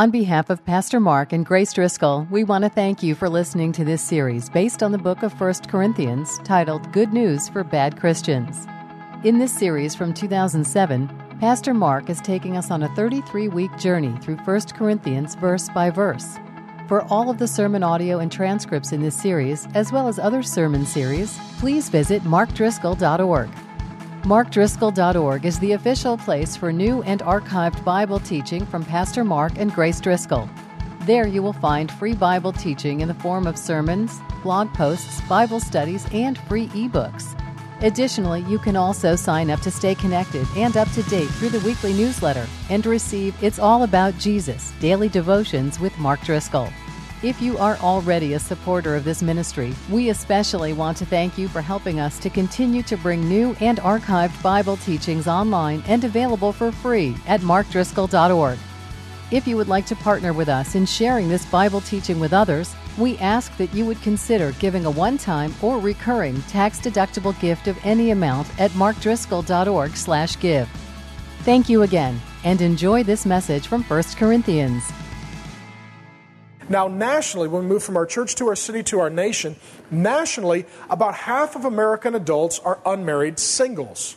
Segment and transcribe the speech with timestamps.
[0.00, 3.70] On behalf of Pastor Mark and Grace Driscoll, we want to thank you for listening
[3.72, 8.00] to this series based on the book of 1 Corinthians titled Good News for Bad
[8.00, 8.66] Christians.
[9.24, 14.16] In this series from 2007, Pastor Mark is taking us on a 33 week journey
[14.22, 16.38] through 1 Corinthians verse by verse.
[16.88, 20.42] For all of the sermon audio and transcripts in this series, as well as other
[20.42, 23.50] sermon series, please visit markdriscoll.org.
[24.24, 29.72] MarkDriscoll.org is the official place for new and archived Bible teaching from Pastor Mark and
[29.72, 30.48] Grace Driscoll.
[31.06, 35.58] There you will find free Bible teaching in the form of sermons, blog posts, Bible
[35.58, 37.34] studies, and free ebooks.
[37.82, 41.60] Additionally, you can also sign up to stay connected and up to date through the
[41.60, 46.70] weekly newsletter and receive It's All About Jesus Daily Devotions with Mark Driscoll.
[47.22, 51.48] If you are already a supporter of this ministry, we especially want to thank you
[51.48, 56.50] for helping us to continue to bring new and archived Bible teachings online and available
[56.50, 58.58] for free at markdriscoll.org.
[59.30, 62.74] If you would like to partner with us in sharing this Bible teaching with others,
[62.96, 68.12] we ask that you would consider giving a one-time or recurring tax-deductible gift of any
[68.12, 70.68] amount at markdriscoll.org/give.
[71.40, 74.90] Thank you again and enjoy this message from 1 Corinthians.
[76.70, 79.56] Now, nationally, when we move from our church to our city to our nation,
[79.90, 84.16] nationally, about half of American adults are unmarried singles.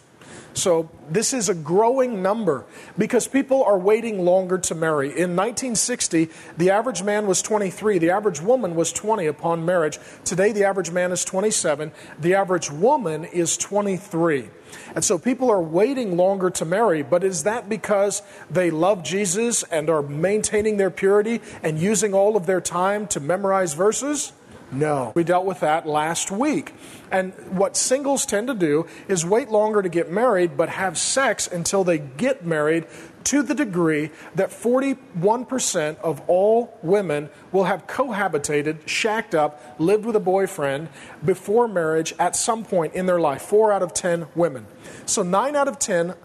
[0.54, 2.66] So, this is a growing number
[2.98, 5.08] because people are waiting longer to marry.
[5.08, 10.00] In 1960, the average man was 23, the average woman was 20 upon marriage.
[10.24, 14.50] Today, the average man is 27, the average woman is 23.
[14.96, 19.64] And so people are waiting longer to marry, but is that because they love Jesus
[19.64, 24.34] and are maintaining their purity and using all of their time to memorize verses?
[24.74, 25.12] No.
[25.16, 26.74] We dealt with that last week.
[27.12, 31.48] And what singles tend to do is wait longer to get married, but have sex
[31.48, 32.88] until they get married
[33.26, 40.16] to the degree that 41% of all women will have cohabitated, shacked up, lived with
[40.16, 40.90] a boyfriend
[41.24, 43.42] before marriage at some point in their life.
[43.42, 44.66] Four out of 10 women.
[45.06, 46.16] So nine out of 10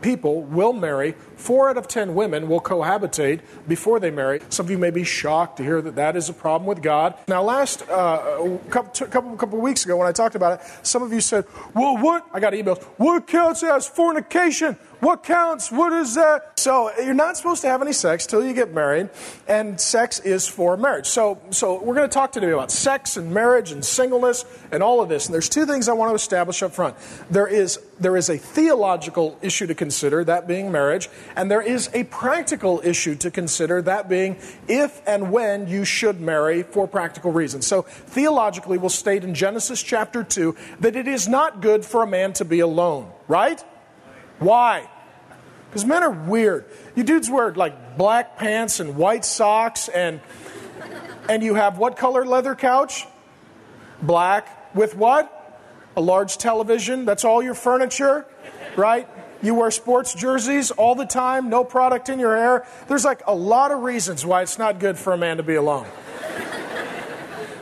[0.00, 1.12] people will marry.
[1.36, 4.40] Four out of ten women will cohabitate before they marry.
[4.48, 7.14] Some of you may be shocked to hear that that is a problem with God.
[7.28, 11.12] Now, last uh, couple, couple, couple weeks ago when I talked about it, some of
[11.12, 11.44] you said,
[11.74, 12.82] "Well, what?" I got emails.
[12.96, 14.76] What counts as fornication?
[15.00, 15.70] What counts?
[15.70, 16.58] What is that?
[16.58, 19.10] So you're not supposed to have any sex till you get married,
[19.46, 21.06] and sex is for marriage.
[21.06, 25.00] So, so we're going to talk today about sex and marriage and singleness and all
[25.00, 25.26] of this.
[25.26, 26.96] And there's two things I want to establish up front.
[27.30, 31.90] There is there is a theological issue to consider, that being marriage, and there is
[31.94, 37.30] a practical issue to consider, that being if and when you should marry for practical
[37.30, 37.66] reasons.
[37.66, 42.06] So theologically, we'll state in Genesis chapter two that it is not good for a
[42.06, 43.12] man to be alone.
[43.28, 43.62] Right?
[44.38, 44.88] Why?
[45.68, 46.64] Because men are weird.
[46.94, 50.20] You dudes wear like black pants and white socks, and
[51.28, 53.06] and you have what color leather couch?
[54.00, 55.34] Black with what?
[55.96, 57.04] A large television.
[57.04, 58.26] That's all your furniture,
[58.76, 59.08] right?
[59.42, 62.66] You wear sports jerseys all the time, no product in your hair.
[62.88, 65.54] There's like a lot of reasons why it's not good for a man to be
[65.54, 65.86] alone.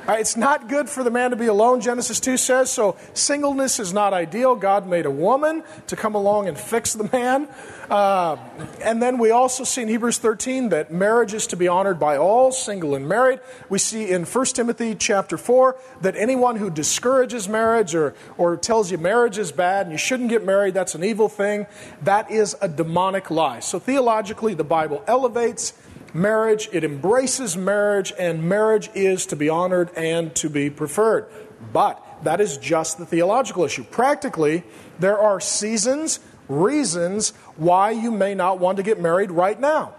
[0.06, 2.70] Right, it's not good for the man to be alone, Genesis 2 says.
[2.70, 4.54] So, singleness is not ideal.
[4.54, 7.48] God made a woman to come along and fix the man.
[7.90, 8.36] Uh,
[8.84, 12.16] and then we also see in Hebrews 13 that marriage is to be honored by
[12.16, 13.40] all, single and married.
[13.68, 18.92] We see in 1 Timothy chapter 4 that anyone who discourages marriage or, or tells
[18.92, 21.66] you marriage is bad and you shouldn't get married, that's an evil thing,
[22.02, 23.58] that is a demonic lie.
[23.58, 25.72] So, theologically, the Bible elevates
[26.16, 31.26] marriage, it embraces marriage, and marriage is to be honored and to be preferred.
[31.72, 33.84] But that is just the theological issue.
[33.84, 34.64] Practically,
[34.98, 39.94] there are seasons, reasons why you may not want to get married right now,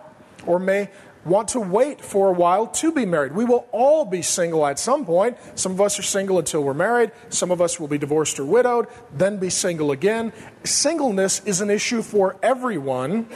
[0.45, 0.89] or may
[1.25, 3.33] want to wait for a while to be married.
[3.33, 5.37] We will all be single at some point.
[5.55, 7.11] Some of us are single until we're married.
[7.29, 10.31] Some of us will be divorced or widowed, then be single again.
[10.63, 13.27] Singleness is an issue for everyone.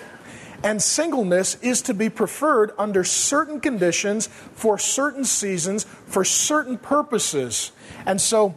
[0.63, 7.72] And singleness is to be preferred under certain conditions, for certain seasons, for certain purposes.
[8.05, 8.55] And so,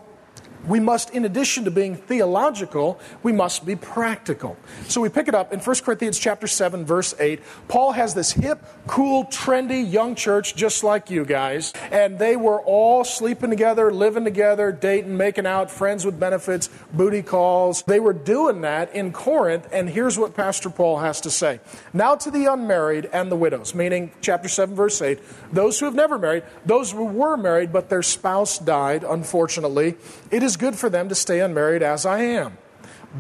[0.67, 4.57] we must, in addition to being theological, we must be practical.
[4.89, 7.41] So we pick it up in 1 Corinthians chapter 7, verse 8.
[7.69, 11.73] Paul has this hip, cool, trendy young church just like you guys.
[11.91, 17.23] And they were all sleeping together, living together, dating, making out, friends with benefits, booty
[17.23, 17.83] calls.
[17.83, 19.69] They were doing that in Corinth.
[19.73, 21.61] And here's what Pastor Paul has to say.
[21.93, 25.21] Now to the unmarried and the widows, meaning chapter 7, verse 8,
[25.53, 29.97] those who have never married, those who were married, but their spouse died, unfortunately,
[30.31, 32.57] it is is good for them to stay unmarried as I am.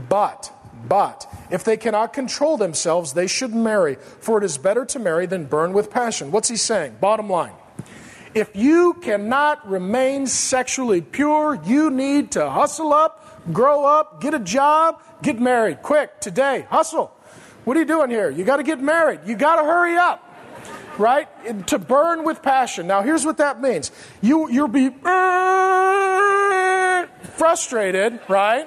[0.08, 0.52] But,
[0.86, 5.26] But if they cannot control themselves, they should marry, for it is better to marry
[5.26, 6.31] than burn with passion.
[6.31, 6.98] What's he saying?
[7.00, 7.54] Bottom line.
[8.34, 14.40] If you cannot remain sexually pure, you need to hustle up, grow up, get a
[14.40, 15.82] job, get married.
[15.82, 17.12] Quick, today, hustle.
[17.64, 18.31] What are you doing here?
[18.31, 19.20] You got to get married.
[19.25, 20.20] You got to hurry up.
[20.98, 21.28] Right?
[21.69, 22.86] To burn with passion.
[22.86, 23.90] Now, here's what that means.
[24.20, 24.90] You, you'll be
[27.36, 28.66] frustrated, right?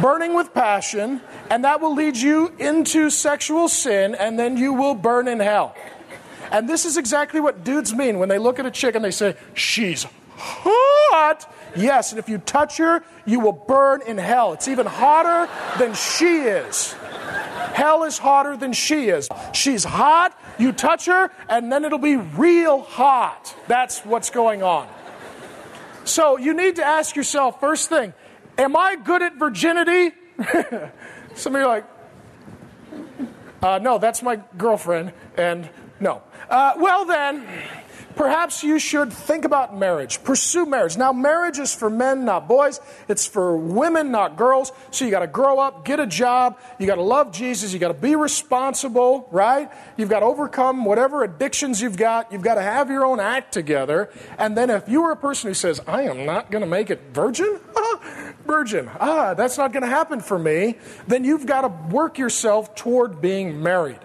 [0.00, 4.94] Burning with passion, and that will lead you into sexual sin, and then you will
[4.94, 5.76] burn in hell.
[6.50, 9.10] And this is exactly what dudes mean when they look at a chick and they
[9.10, 10.06] say, She's
[10.36, 11.52] hot.
[11.76, 14.52] Yes, and if you touch her, you will burn in hell.
[14.52, 16.92] It's even hotter than she is.
[17.72, 19.28] Hell is hotter than she is.
[19.52, 23.54] She's hot, you touch her, and then it'll be real hot.
[23.66, 24.88] That's what's going on.
[26.04, 28.12] So you need to ask yourself first thing,
[28.58, 30.14] am I good at virginity?
[31.34, 31.84] Some of you are like,
[33.62, 35.68] uh, no, that's my girlfriend, and
[35.98, 36.22] no.
[36.50, 37.46] Uh, well, then,
[38.16, 40.22] perhaps you should think about marriage.
[40.22, 40.96] Pursue marriage.
[40.96, 42.80] Now, marriage is for men, not boys.
[43.08, 44.72] It's for women, not girls.
[44.90, 46.58] So you got to grow up, get a job.
[46.78, 47.72] You got to love Jesus.
[47.72, 49.70] You got to be responsible, right?
[49.96, 52.32] You've got to overcome whatever addictions you've got.
[52.32, 54.10] You've got to have your own act together.
[54.38, 56.90] And then if you are a person who says, I am not going to make
[56.90, 57.60] it virgin,
[58.46, 62.74] virgin, ah, that's not going to happen for me, then you've got to work yourself
[62.74, 64.00] toward being married.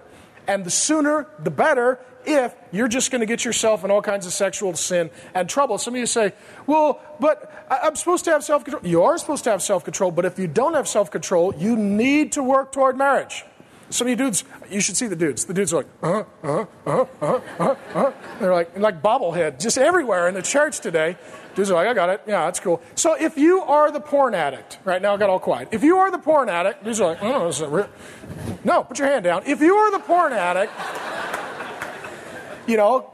[0.47, 2.00] And the sooner, the better
[2.30, 5.78] if you're just going to get yourself in all kinds of sexual sin and trouble.
[5.78, 6.34] Some of you say,
[6.68, 8.86] well, but I'm supposed to have self control.
[8.86, 11.76] You are supposed to have self control, but if you don't have self control, you
[11.76, 13.44] need to work toward marriage.
[13.92, 15.46] Some of you dudes, you should see the dudes.
[15.46, 19.80] The dudes are like, uh uh huh, uh huh, uh They're like, like bobblehead, just
[19.80, 21.18] everywhere in the church today.
[21.56, 22.22] Dudes are like, I got it.
[22.28, 22.81] Yeah, that's cool.
[22.94, 25.70] So if you are the porn addict, right now I got all quiet.
[25.72, 27.90] If you are the porn addict, dudes are like, oh,
[28.64, 29.42] no, put your hand down.
[29.48, 30.72] If you are the porn addict,
[32.69, 33.10] you know,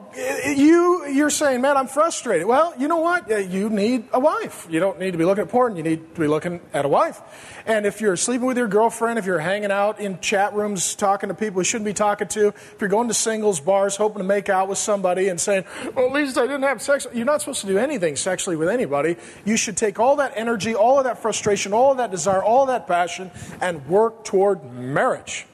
[0.46, 2.46] you you're saying, man, I'm frustrated.
[2.46, 3.30] Well, you know what?
[3.50, 4.68] You need a wife.
[4.70, 5.78] You don't need to be looking at porn.
[5.78, 7.22] You need to be looking at a wife.
[7.66, 11.30] And if you're sleeping with your girlfriend, if you're hanging out in chat rooms talking
[11.30, 14.24] to people you shouldn't be talking to, if you're going to singles bars hoping to
[14.26, 15.64] make out with somebody and saying,
[15.96, 18.68] well, at least I didn't have sex, you're not supposed to do anything sexually with
[18.68, 19.16] anybody.
[19.46, 22.64] You should take all that energy, all of that frustration, all of that desire, all
[22.64, 23.32] of that passion,
[23.62, 25.46] and work toward marriage.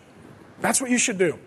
[0.60, 1.38] That's what you should do.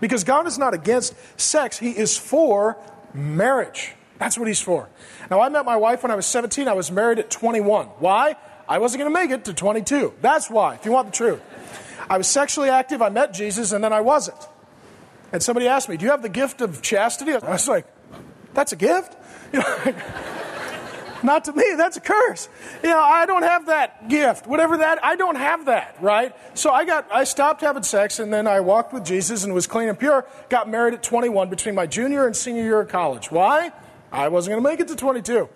[0.00, 2.76] Because God is not against sex, He is for
[3.14, 3.94] marriage.
[4.18, 4.88] That's what He's for.
[5.30, 6.68] Now, I met my wife when I was 17.
[6.68, 7.86] I was married at 21.
[7.98, 8.36] Why?
[8.68, 10.14] I wasn't going to make it to 22.
[10.20, 11.40] That's why, if you want the truth.
[12.10, 14.38] I was sexually active, I met Jesus, and then I wasn't.
[15.32, 17.32] And somebody asked me, Do you have the gift of chastity?
[17.32, 17.86] I was like,
[18.54, 19.14] That's a gift?
[19.50, 19.94] You know,
[21.22, 22.48] not to me, that's a curse.
[22.82, 24.46] You know, I don't have that gift.
[24.46, 26.34] Whatever that, I don't have that, right?
[26.54, 29.66] So I got I stopped having sex and then I walked with Jesus and was
[29.66, 30.26] clean and pure.
[30.48, 33.30] Got married at 21 between my junior and senior year of college.
[33.30, 33.72] Why?
[34.10, 35.48] I wasn't going to make it to 22.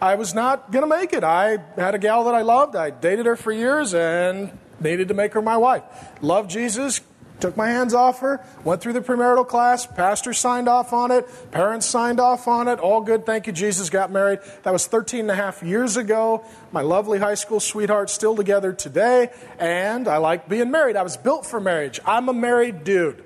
[0.00, 1.22] I was not going to make it.
[1.22, 2.74] I had a gal that I loved.
[2.74, 5.82] I dated her for years and needed to make her my wife.
[6.22, 7.02] Loved Jesus,
[7.40, 11.26] Took my hands off her, went through the premarital class, pastor signed off on it,
[11.50, 14.40] parents signed off on it, all good, thank you, Jesus, got married.
[14.62, 16.44] That was 13 and a half years ago.
[16.70, 20.96] My lovely high school sweetheart still together today, and I like being married.
[20.96, 21.98] I was built for marriage.
[22.04, 23.24] I'm a married dude.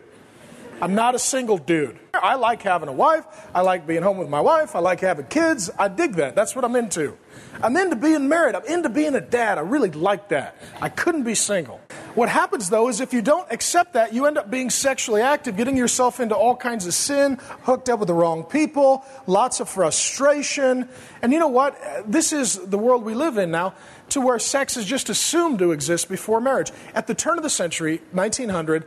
[0.84, 1.98] I'm not a single dude.
[2.12, 3.24] I like having a wife.
[3.54, 4.76] I like being home with my wife.
[4.76, 5.70] I like having kids.
[5.78, 6.34] I dig that.
[6.34, 7.16] That's what I'm into.
[7.62, 8.54] I'm into being married.
[8.54, 9.56] I'm into being a dad.
[9.56, 10.58] I really like that.
[10.82, 11.80] I couldn't be single.
[12.14, 15.56] What happens though is if you don't accept that, you end up being sexually active,
[15.56, 19.70] getting yourself into all kinds of sin, hooked up with the wrong people, lots of
[19.70, 20.86] frustration.
[21.22, 21.78] And you know what?
[22.06, 23.72] This is the world we live in now,
[24.10, 26.72] to where sex is just assumed to exist before marriage.
[26.94, 28.84] At the turn of the century, 1900,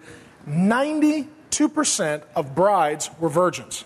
[1.51, 3.85] 92% of brides were virgins.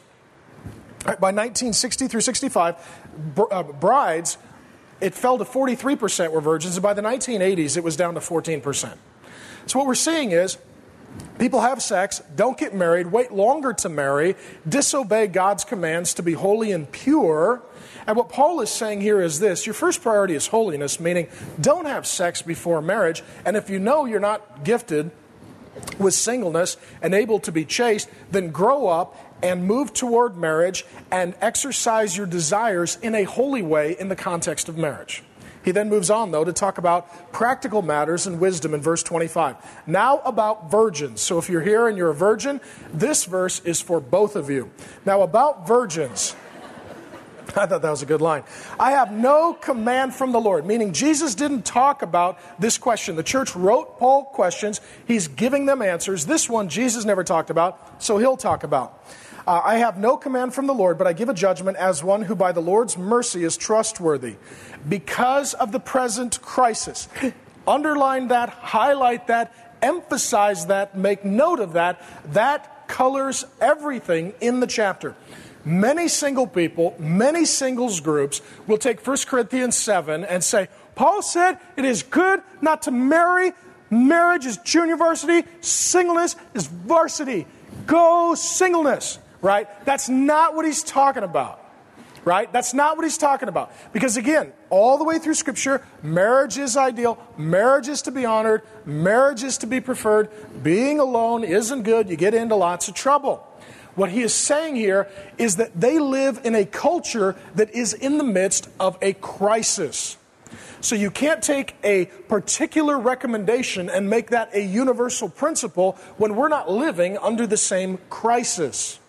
[1.04, 2.76] By 1960 through 65,
[3.52, 4.38] uh, brides,
[5.00, 8.98] it fell to 43% were virgins, and by the 1980s, it was down to 14%.
[9.66, 10.58] So, what we're seeing is
[11.40, 14.36] people have sex, don't get married, wait longer to marry,
[14.68, 17.64] disobey God's commands to be holy and pure.
[18.06, 21.86] And what Paul is saying here is this your first priority is holiness, meaning don't
[21.86, 23.24] have sex before marriage.
[23.44, 25.12] And if you know you're not gifted
[25.98, 31.34] with singleness and able to be chaste, then grow up and move toward marriage and
[31.42, 35.24] exercise your desires in a holy way in the context of marriage.
[35.64, 39.56] He then moves on, though, to talk about practical matters and wisdom in verse 25.
[39.86, 41.22] Now, about virgins.
[41.22, 42.62] So, if you're here and you're a virgin,
[42.92, 44.72] this verse is for both of you.
[45.06, 46.36] Now, about virgins.
[47.56, 48.44] I thought that was a good line.
[48.80, 53.16] I have no command from the Lord, meaning Jesus didn't talk about this question.
[53.16, 56.26] The church wrote Paul questions, he's giving them answers.
[56.26, 59.04] This one Jesus never talked about, so he'll talk about.
[59.48, 62.22] Uh, I have no command from the Lord, but I give a judgment as one
[62.22, 64.36] who by the Lord's mercy is trustworthy.
[64.88, 67.10] Because of the present crisis,
[67.68, 72.02] underline that, highlight that, emphasize that, make note of that.
[72.34, 75.16] That colors everything in the chapter.
[75.64, 81.60] Many single people, many singles groups will take 1 Corinthians 7 and say, Paul said
[81.78, 83.54] it is good not to marry.
[83.90, 87.46] Marriage is junior varsity, singleness is varsity.
[87.86, 89.68] Go singleness, right?
[89.86, 91.62] That's not what he's talking about
[92.24, 92.52] right?
[92.52, 93.72] That's not what he's talking about.
[93.94, 98.62] Because again, all the way through Scripture, marriage is ideal, marriage is to be honored,
[98.86, 100.30] marriage is to be preferred.
[100.64, 103.48] Being alone isn't good, you get into lots of trouble.
[103.96, 108.18] What he is saying here is that they live in a culture that is in
[108.18, 110.18] the midst of a crisis.
[110.82, 116.48] So you can't take a particular recommendation and make that a universal principle when we're
[116.48, 119.00] not living under the same crisis.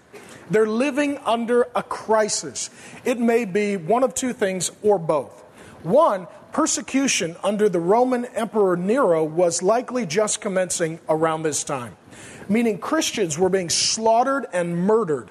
[0.50, 2.68] They're living under a crisis.
[3.04, 5.40] It may be one of two things or both.
[5.82, 11.96] One, persecution under the Roman Emperor Nero was likely just commencing around this time,
[12.49, 15.30] meaning Christians were being slaughtered and murdered.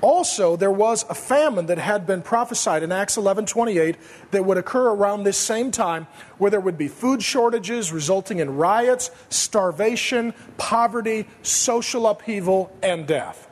[0.00, 3.96] Also, there was a famine that had been prophesied in Acts 11:28
[4.32, 8.56] that would occur around this same time where there would be food shortages resulting in
[8.56, 13.48] riots, starvation, poverty, social upheaval, and death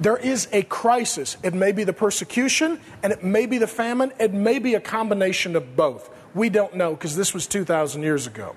[0.00, 1.36] there is a crisis.
[1.42, 4.12] It may be the persecution and it may be the famine.
[4.18, 6.10] It may be a combination of both.
[6.34, 8.56] We don't know because this was 2,000 years ago.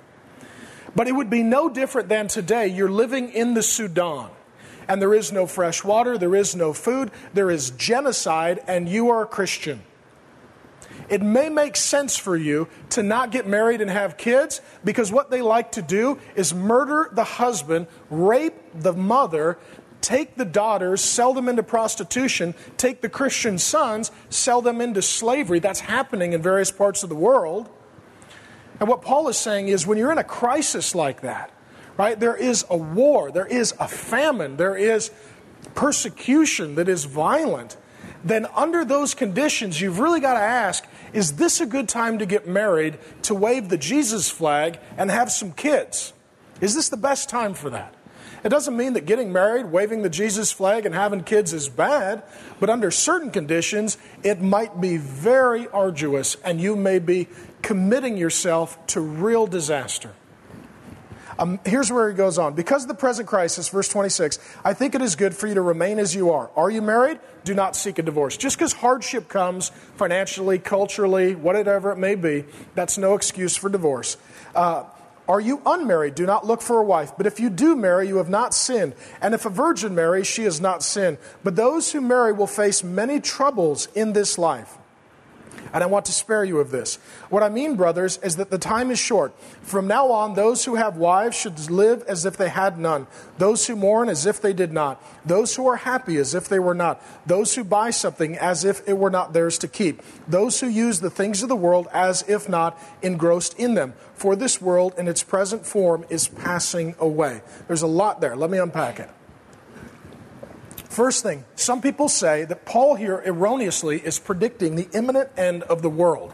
[0.96, 2.68] But it would be no different than today.
[2.68, 4.30] You're living in the Sudan
[4.88, 9.10] and there is no fresh water, there is no food, there is genocide, and you
[9.10, 9.84] are a Christian.
[11.10, 15.32] It may make sense for you to not get married and have kids because what
[15.32, 19.58] they like to do is murder the husband, rape the mother,
[20.02, 25.60] take the daughters, sell them into prostitution, take the Christian sons, sell them into slavery.
[25.60, 27.70] That's happening in various parts of the world.
[28.80, 31.52] And what Paul is saying is when you're in a crisis like that,
[31.98, 35.12] right, there is a war, there is a famine, there is
[35.76, 37.78] persecution that is violent,
[38.24, 42.26] then under those conditions, you've really got to ask is this a good time to
[42.26, 46.14] get married, to wave the Jesus flag, and have some kids?
[46.60, 47.94] Is this the best time for that?
[48.44, 52.24] It doesn't mean that getting married, waving the Jesus flag, and having kids is bad,
[52.60, 57.28] but under certain conditions, it might be very arduous and you may be
[57.68, 60.14] committing yourself to real disaster.
[61.38, 62.54] Um, here's where he goes on.
[62.54, 65.62] Because of the present crisis, verse 26, I think it is good for you to
[65.62, 66.50] remain as you are.
[66.56, 67.20] Are you married?
[67.44, 68.38] Do not seek a divorce.
[68.38, 74.16] Just because hardship comes financially, culturally, whatever it may be, that's no excuse for divorce.
[74.56, 74.86] Uh,
[75.28, 76.16] are you unmarried?
[76.16, 77.18] Do not look for a wife.
[77.18, 78.94] But if you do marry, you have not sinned.
[79.22, 81.18] And if a virgin marries, she has not sinned.
[81.44, 84.77] But those who marry will face many troubles in this life
[85.74, 86.96] and I want to spare you of this.
[87.30, 89.34] What I mean, brothers, is that the time is short.
[89.62, 93.68] From now on, those who have wives should live as if they had none, those
[93.68, 96.74] who mourn as if they did not, those who are happy as if they were
[96.74, 100.68] not, those who buy something as if it were not theirs to keep, those who
[100.68, 103.94] use the things of the world as if not engrossed in them.
[104.16, 107.42] For this world in its present form is passing away.
[107.68, 108.36] There's a lot there.
[108.36, 109.10] Let me unpack it.
[110.98, 115.84] First thing, some people say that Paul here erroneously is predicting the imminent end of
[115.84, 116.34] the world.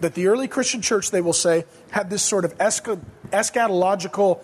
[0.00, 4.42] That the early Christian church, they will say, had this sort of eschatological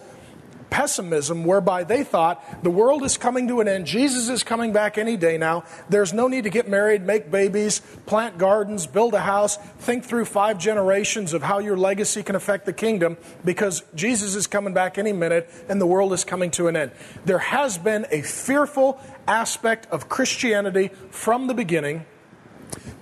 [0.70, 3.86] pessimism whereby they thought the world is coming to an end.
[3.86, 5.64] Jesus is coming back any day now.
[5.88, 10.24] There's no need to get married, make babies, plant gardens, build a house, think through
[10.26, 14.98] five generations of how your legacy can affect the kingdom because Jesus is coming back
[14.98, 16.90] any minute and the world is coming to an end.
[17.24, 22.04] There has been a fearful aspect of Christianity from the beginning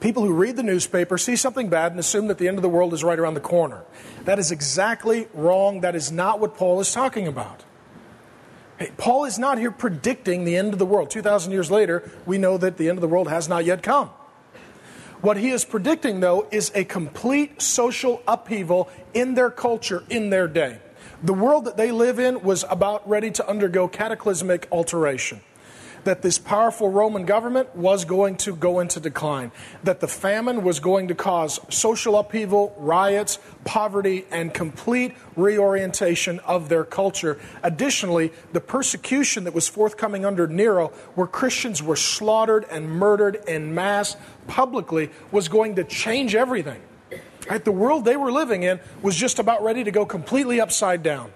[0.00, 2.68] People who read the newspaper see something bad and assume that the end of the
[2.68, 3.84] world is right around the corner.
[4.24, 5.80] That is exactly wrong.
[5.80, 7.64] That is not what Paul is talking about.
[8.78, 11.10] Hey, Paul is not here predicting the end of the world.
[11.10, 14.10] 2,000 years later, we know that the end of the world has not yet come.
[15.20, 20.48] What he is predicting, though, is a complete social upheaval in their culture, in their
[20.48, 20.80] day.
[21.22, 25.40] The world that they live in was about ready to undergo cataclysmic alteration.
[26.04, 30.80] That this powerful Roman government was going to go into decline, that the famine was
[30.80, 37.38] going to cause social upheaval, riots, poverty, and complete reorientation of their culture.
[37.62, 43.74] Additionally, the persecution that was forthcoming under Nero, where Christians were slaughtered and murdered en
[43.74, 46.80] masse publicly, was going to change everything.
[47.48, 47.64] Right?
[47.64, 51.30] The world they were living in was just about ready to go completely upside down.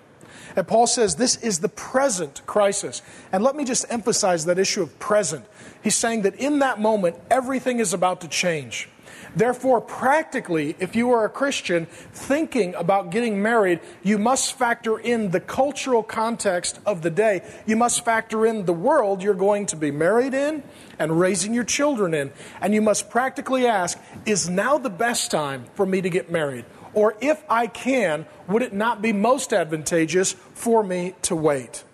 [0.57, 3.03] And Paul says this is the present crisis.
[3.33, 5.45] And let me just emphasize that issue of present.
[5.83, 8.89] He's saying that in that moment, everything is about to change.
[9.37, 15.31] Therefore, practically, if you are a Christian thinking about getting married, you must factor in
[15.31, 17.43] the cultural context of the day.
[17.67, 20.63] You must factor in the world you're going to be married in
[20.99, 22.33] and raising your children in.
[22.61, 26.65] And you must practically ask, is now the best time for me to get married?
[26.95, 31.85] Or if I can, would it not be most advantageous for me to wait?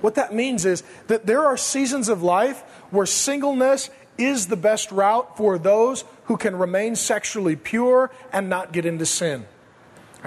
[0.00, 4.90] What that means is that there are seasons of life where singleness is the best
[4.90, 9.46] route for those who can remain sexually pure and not get into sin.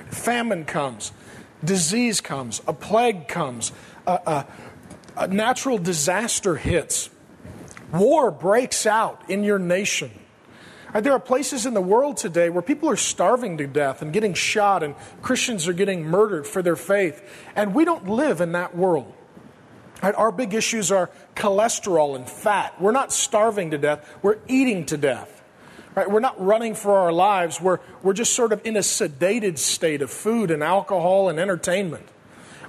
[0.10, 1.12] Famine comes,
[1.64, 3.72] disease comes, a plague comes,
[4.08, 4.48] a, a,
[5.18, 7.10] a natural disaster hits,
[7.92, 10.12] war breaks out in your nation.
[10.94, 14.34] There are places in the world today where people are starving to death and getting
[14.34, 17.24] shot, and Christians are getting murdered for their faith.
[17.56, 19.14] And we don't live in that world.
[20.02, 22.82] Our big issues are cholesterol and fat.
[22.82, 25.38] We're not starving to death, we're eating to death.
[25.94, 26.10] Right?
[26.10, 30.02] We're not running for our lives, we're, we're just sort of in a sedated state
[30.02, 32.08] of food and alcohol and entertainment.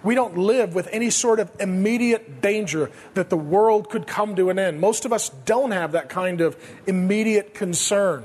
[0.02, 4.50] We don't live with any sort of immediate danger that the world could come to
[4.50, 4.80] an end.
[4.80, 6.56] Most of us don't have that kind of
[6.86, 8.24] immediate concern.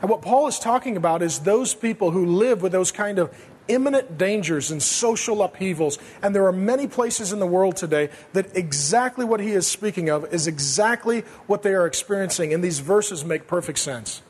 [0.00, 3.34] And what Paul is talking about is those people who live with those kind of
[3.68, 5.98] imminent dangers and social upheavals.
[6.22, 10.08] And there are many places in the world today that exactly what he is speaking
[10.08, 12.54] of is exactly what they are experiencing.
[12.54, 14.22] And these verses make perfect sense.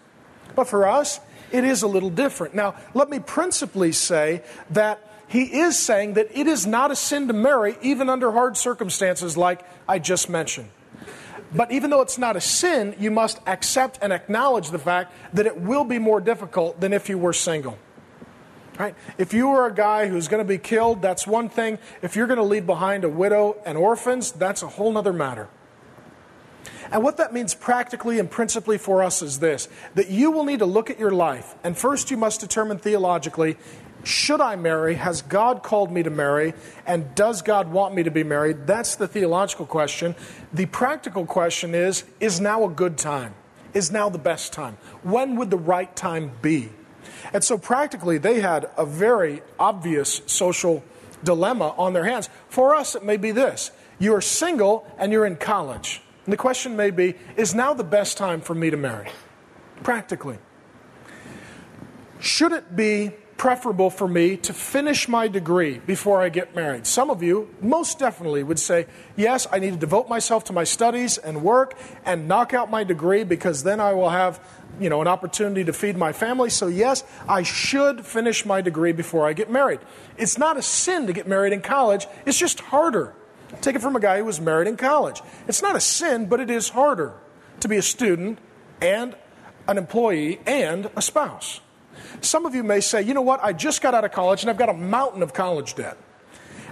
[0.54, 1.21] But for us,
[1.52, 2.54] it is a little different.
[2.54, 7.26] Now, let me principally say that he is saying that it is not a sin
[7.28, 10.71] to marry, even under hard circumstances like I just mentioned.
[11.54, 15.47] But even though it's not a sin, you must accept and acknowledge the fact that
[15.47, 17.78] it will be more difficult than if you were single.
[18.78, 18.95] Right?
[19.16, 21.78] If you are a guy who's going to be killed, that's one thing.
[22.02, 25.49] If you're going to leave behind a widow and orphans, that's a whole other matter.
[26.90, 30.60] And what that means practically and principally for us is this that you will need
[30.60, 33.56] to look at your life, and first you must determine theologically
[34.04, 34.95] should I marry?
[34.95, 36.54] Has God called me to marry?
[36.87, 38.67] And does God want me to be married?
[38.67, 40.15] That's the theological question.
[40.52, 43.35] The practical question is is now a good time?
[43.75, 44.78] Is now the best time?
[45.02, 46.71] When would the right time be?
[47.32, 50.85] And so, practically, they had a very obvious social
[51.25, 52.28] dilemma on their hands.
[52.49, 56.02] For us, it may be this you are single and you're in college.
[56.25, 59.11] And the question may be is now the best time for me to marry?
[59.82, 60.39] Practically.
[62.21, 66.86] Should it be preferable for me to finish my degree before I get married.
[66.86, 70.64] Some of you most definitely would say, Yes, I need to devote myself to my
[70.64, 74.40] studies and work and knock out my degree because then I will have
[74.80, 76.50] you know, an opportunity to feed my family.
[76.50, 79.80] So, yes, I should finish my degree before I get married.
[80.16, 83.14] It's not a sin to get married in college, it's just harder.
[83.60, 85.22] Take it from a guy who was married in college.
[85.46, 87.14] It's not a sin, but it is harder
[87.60, 88.38] to be a student
[88.80, 89.16] and
[89.68, 91.60] an employee and a spouse.
[92.21, 94.50] Some of you may say, you know what, I just got out of college and
[94.50, 95.97] I've got a mountain of college debt.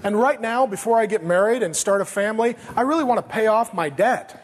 [0.02, 3.32] And right now, before I get married and start a family, I really want to
[3.32, 4.43] pay off my debt.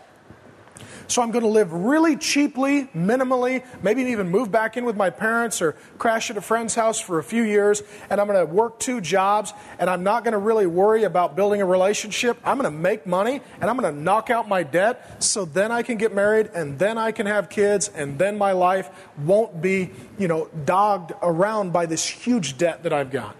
[1.11, 5.11] So I'm going to live really cheaply, minimally, maybe even move back in with my
[5.11, 7.83] parents or crash at a friend's house for a few years.
[8.11, 11.35] And I'm going to work two jobs and I'm not going to really worry about
[11.35, 12.39] building a relationship.
[12.45, 15.73] I'm going to make money and I'm going to knock out my debt so then
[15.73, 19.61] I can get married and then I can have kids and then my life won't
[19.61, 23.35] be, you know, dogged around by this huge debt that I've got.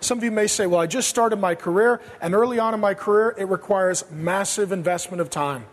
[0.00, 2.80] Some of you may say, well, I just started my career, and early on in
[2.80, 5.64] my career, it requires massive investment of time.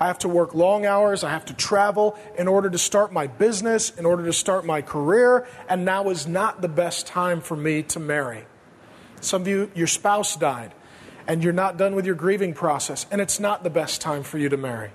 [0.00, 1.22] I have to work long hours.
[1.22, 4.80] I have to travel in order to start my business, in order to start my
[4.80, 8.46] career, and now is not the best time for me to marry.
[9.20, 10.72] Some of you, your spouse died,
[11.26, 14.38] and you're not done with your grieving process, and it's not the best time for
[14.38, 14.90] you to marry.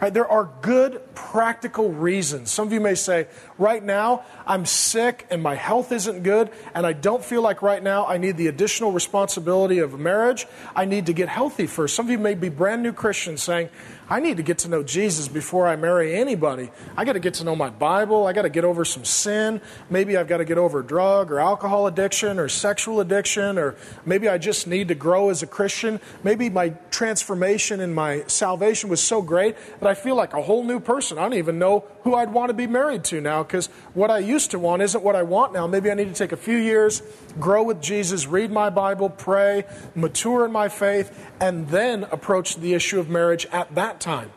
[0.00, 0.12] Right?
[0.12, 2.50] There are good practical reasons.
[2.50, 3.28] Some of you may say,
[3.62, 7.82] right now, I'm sick and my health isn't good, and I don't feel like right
[7.82, 10.46] now I need the additional responsibility of marriage.
[10.74, 11.94] I need to get healthy first.
[11.94, 13.70] Some of you may be brand new Christians saying,
[14.10, 16.70] I need to get to know Jesus before I marry anybody.
[16.98, 18.26] I got to get to know my Bible.
[18.26, 19.62] I got to get over some sin.
[19.88, 24.28] Maybe I've got to get over drug or alcohol addiction or sexual addiction, or maybe
[24.28, 25.98] I just need to grow as a Christian.
[26.24, 30.64] Maybe my transformation and my salvation was so great that I feel like a whole
[30.64, 31.16] new person.
[31.16, 34.18] I don't even know who I'd want to be married to now because what I
[34.18, 35.66] used to want isn't what I want now.
[35.66, 37.02] Maybe I need to take a few years,
[37.38, 42.72] grow with Jesus, read my Bible, pray, mature in my faith, and then approach the
[42.72, 44.30] issue of marriage at that time.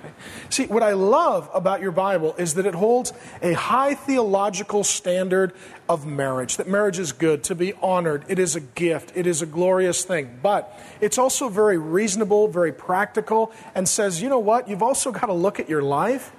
[0.00, 0.12] Okay?
[0.50, 5.52] See, what I love about your Bible is that it holds a high theological standard
[5.88, 9.42] of marriage, that marriage is good, to be honored, it is a gift, it is
[9.42, 10.40] a glorious thing.
[10.42, 15.26] But it's also very reasonable, very practical, and says, you know what, you've also got
[15.26, 16.32] to look at your life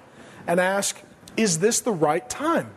[0.46, 1.02] and ask,
[1.38, 2.72] is this the right time?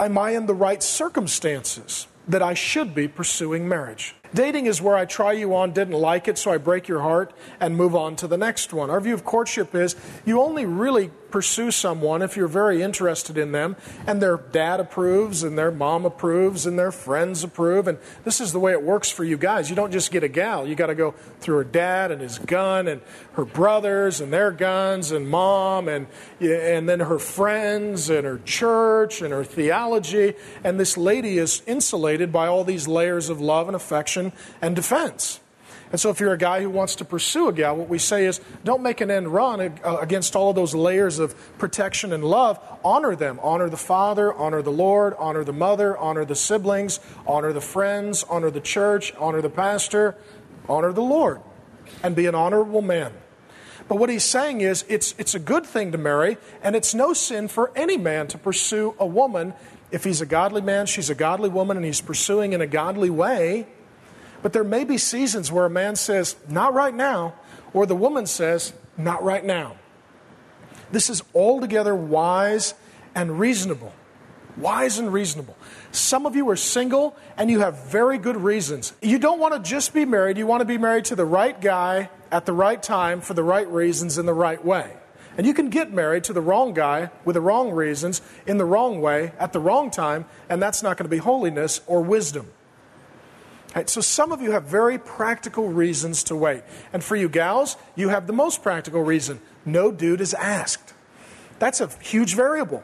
[0.00, 4.14] Am I in the right circumstances that I should be pursuing marriage?
[4.34, 7.32] Dating is where I try you on, didn't like it, so I break your heart
[7.60, 8.90] and move on to the next one.
[8.90, 13.52] Our view of courtship is you only really pursue someone if you're very interested in
[13.52, 17.86] them and their dad approves and their mom approves and their friends approve.
[17.86, 19.68] And this is the way it works for you guys.
[19.68, 22.38] You don't just get a gal, you got to go through her dad and his
[22.38, 23.02] gun and
[23.34, 26.06] her brothers and their guns and mom and,
[26.40, 30.34] and then her friends and her church and her theology.
[30.64, 34.76] And this lady is insulated by all these layers of love and affection protection and
[34.76, 35.40] defense.
[35.90, 38.26] And so, if you're a guy who wants to pursue a gal, what we say
[38.26, 42.22] is don't make an end run uh, against all of those layers of protection and
[42.22, 42.60] love.
[42.84, 43.40] Honor them.
[43.42, 48.22] Honor the father, honor the Lord, honor the mother, honor the siblings, honor the friends,
[48.24, 50.14] honor the church, honor the pastor,
[50.68, 51.40] honor the Lord,
[52.02, 53.14] and be an honorable man.
[53.88, 57.14] But what he's saying is it's, it's a good thing to marry, and it's no
[57.14, 59.54] sin for any man to pursue a woman.
[59.90, 63.08] If he's a godly man, she's a godly woman, and he's pursuing in a godly
[63.08, 63.66] way
[64.42, 67.34] but there may be seasons where a man says, not right now,
[67.72, 69.76] or the woman says, not right now.
[70.90, 72.74] This is altogether wise
[73.14, 73.92] and reasonable.
[74.56, 75.56] Wise and reasonable.
[75.92, 78.92] Some of you are single and you have very good reasons.
[79.00, 81.58] You don't want to just be married, you want to be married to the right
[81.60, 84.94] guy at the right time for the right reasons in the right way.
[85.36, 88.64] And you can get married to the wrong guy with the wrong reasons in the
[88.64, 92.50] wrong way at the wrong time, and that's not going to be holiness or wisdom.
[93.78, 96.64] Right, so some of you have very practical reasons to wait.
[96.92, 99.40] And for you gals, you have the most practical reason.
[99.64, 100.94] No dude is asked.
[101.60, 102.82] That's a huge variable.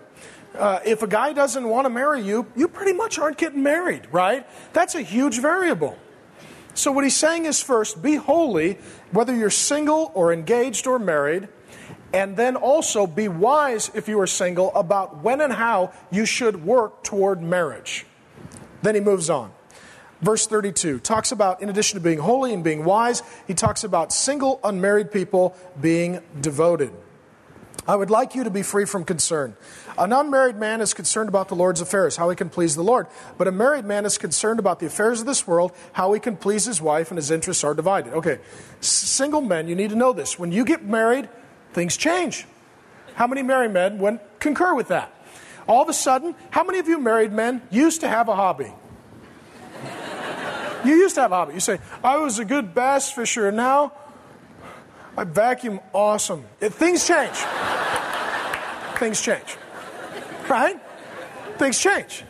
[0.57, 4.03] Uh, if a guy doesn't want to marry you, you pretty much aren't getting married,
[4.13, 4.47] right?
[4.73, 5.99] That's a huge variable.
[6.75, 8.79] So, what he's saying is first, be holy,
[9.11, 11.49] whether you're single or engaged or married,
[12.13, 16.65] and then also be wise if you are single about when and how you should
[16.65, 18.07] work toward marriage.
[18.83, 19.51] Then he moves on.
[20.25, 24.11] Verse 32 talks about, in addition to being holy and being wise, he talks about
[24.11, 26.93] single, unmarried people being devoted.
[27.87, 29.55] I would like you to be free from concern.
[29.99, 33.07] An unmarried man is concerned about the Lord's affairs, how he can please the Lord.
[33.37, 36.39] But a married man is concerned about the affairs of this world, how he can
[36.39, 38.15] please his wife, and his interests are divided.
[38.15, 38.39] Okay,
[38.81, 40.39] single men, you need to know this.
[40.39, 41.29] When you get married,
[41.75, 42.47] things change.
[43.17, 45.13] How many married men would concur with that?
[45.69, 48.73] All of a sudden, how many of you married men used to have a hobby?
[50.85, 51.55] You used to have a hobby.
[51.55, 53.93] You say, I was a good bass fisher, and now
[55.17, 56.45] I vacuum awesome.
[56.61, 57.37] Things change.
[58.99, 59.57] things change.
[60.49, 60.81] Right?
[61.59, 62.25] Things change.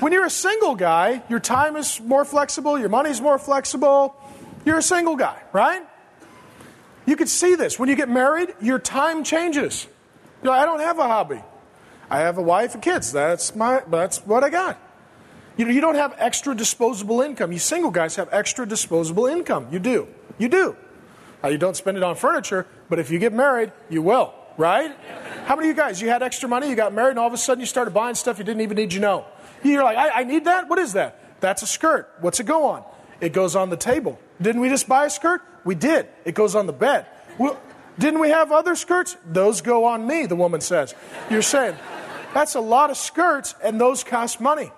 [0.00, 4.16] When you're a single guy, your time is more flexible, your money's more flexible.
[4.64, 5.82] You're a single guy, right?
[7.06, 7.78] You can see this.
[7.78, 9.86] When you get married, your time changes.
[10.42, 11.42] You know, I don't have a hobby.
[12.10, 13.12] I have a wife and kids.
[13.12, 14.78] That's my that's what I got.
[15.56, 17.52] You know, you don't have extra disposable income.
[17.52, 19.68] You single guys have extra disposable income.
[19.70, 20.08] You do.
[20.38, 20.76] You do.
[21.42, 24.96] Now, you don't spend it on furniture, but if you get married, you will, right?
[25.44, 27.32] How many of you guys, you had extra money, you got married, and all of
[27.32, 29.26] a sudden you started buying stuff you didn't even need you know?
[29.62, 30.68] You're like, I, I need that?
[30.68, 31.40] What is that?
[31.40, 32.08] That's a skirt.
[32.20, 32.84] What's it go on?
[33.20, 34.18] It goes on the table.
[34.40, 35.42] Didn't we just buy a skirt?
[35.64, 36.08] We did.
[36.24, 37.06] It goes on the bed.
[37.38, 37.60] Well,
[37.98, 39.16] didn't we have other skirts?
[39.26, 40.94] Those go on me, the woman says.
[41.30, 41.76] You're saying,
[42.34, 44.72] that's a lot of skirts, and those cost money.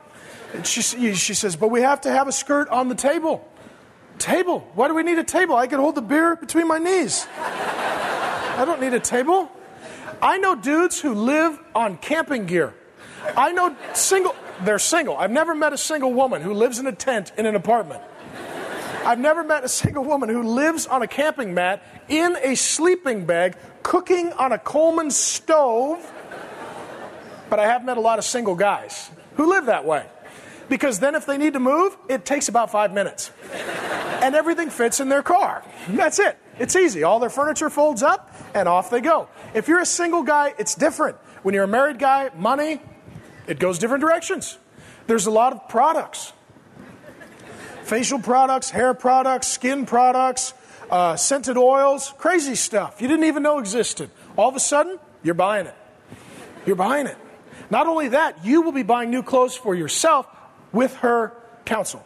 [0.63, 3.49] She, she says, But we have to have a skirt on the table.
[4.19, 4.61] Table?
[4.75, 5.57] Why do we need a table?
[5.57, 7.27] I can hold the beer between my knees.
[7.37, 9.51] I don't need a table.
[10.23, 12.73] I know dudes who live on camping gear.
[13.37, 15.17] I know single, they're single.
[15.17, 18.03] I've never met a single woman who lives in a tent in an apartment.
[19.05, 23.27] I've never met a single woman who lives on a camping mat in a sleeping
[23.27, 26.11] bag, cooking on a Coleman stove.
[27.51, 30.07] But I have met a lot of single guys who live that way.
[30.69, 33.31] Because then, if they need to move, it takes about five minutes.
[34.23, 35.63] And everything fits in their car.
[35.89, 36.39] That's it.
[36.59, 37.03] It's easy.
[37.03, 39.29] All their furniture folds up and off they go.
[39.55, 41.17] If you're a single guy, it's different.
[41.43, 42.81] When you're a married guy, money,
[43.47, 44.57] it goes different directions.
[45.07, 46.33] There's a lot of products
[47.83, 50.55] facial products, hair products, skin products,
[50.91, 54.11] uh, scented oils, crazy stuff you didn't even know existed.
[54.37, 55.75] All of a sudden, you're buying it.
[56.65, 57.17] You're buying it.
[57.71, 60.27] Not only that, you will be buying new clothes for yourself
[60.75, 61.33] with her
[61.65, 62.05] counsel.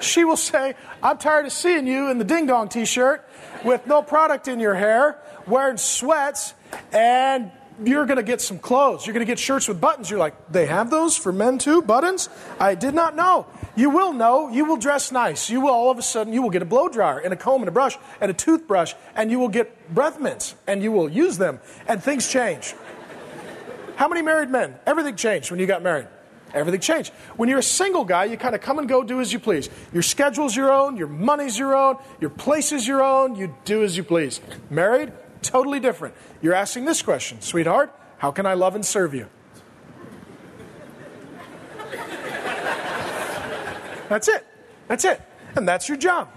[0.00, 3.28] she will say, I'm tired of seeing you in the ding dong t shirt
[3.64, 6.54] with no product in your hair, wearing sweats,
[6.92, 7.52] and
[7.84, 9.06] you're going to get some clothes.
[9.06, 10.10] You're going to get shirts with buttons.
[10.10, 11.82] You're like, they have those for men too?
[11.82, 12.28] Buttons?
[12.58, 13.46] I did not know.
[13.76, 14.48] You will know.
[14.48, 15.48] You will dress nice.
[15.48, 17.62] You will all of a sudden, you will get a blow dryer and a comb
[17.62, 21.08] and a brush and a toothbrush, and you will get breath mints and you will
[21.08, 22.74] use them, and things change.
[23.96, 24.74] How many married men?
[24.86, 26.08] Everything changed when you got married.
[26.54, 27.12] Everything changed.
[27.36, 29.68] When you're a single guy, you kind of come and go, do as you please.
[29.92, 33.82] Your schedule's your own, your money's your own, your place is your own, you do
[33.82, 34.40] as you please.
[34.70, 36.14] Married, totally different.
[36.42, 39.28] You're asking this question, sweetheart, how can I love and serve you?
[44.08, 44.46] That's it.
[44.88, 45.22] That's it.
[45.56, 46.28] And that's your job.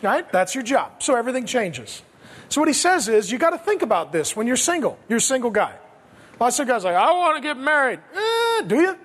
[0.00, 0.30] Right?
[0.32, 1.02] That's your job.
[1.02, 2.02] So everything changes.
[2.48, 4.98] So what he says is you got to think about this when you're single.
[5.08, 5.74] You're a single guy.
[6.40, 8.00] Lots of guys like, I want to get married.
[8.14, 8.98] Eh, do you?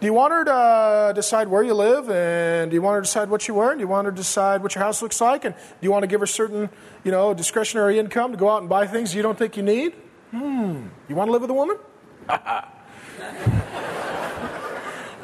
[0.00, 2.08] Do you want her to uh, decide where you live?
[2.08, 3.72] And do you want her to decide what you wear?
[3.72, 5.44] And do you want her to decide what your house looks like?
[5.44, 6.70] And do you want to give her certain,
[7.04, 9.92] you know, discretionary income to go out and buy things you don't think you need?
[10.30, 10.86] Hmm.
[11.06, 11.76] You want to live with a woman?
[12.28, 12.64] well,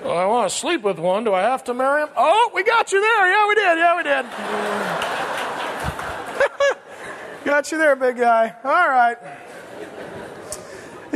[0.04, 1.24] I want to sleep with one.
[1.24, 2.10] Do I have to marry him?
[2.14, 3.30] Oh, we got you there.
[3.30, 3.78] Yeah, we did.
[3.78, 4.26] Yeah, we did.
[7.46, 8.54] got you there, big guy.
[8.62, 9.16] All right.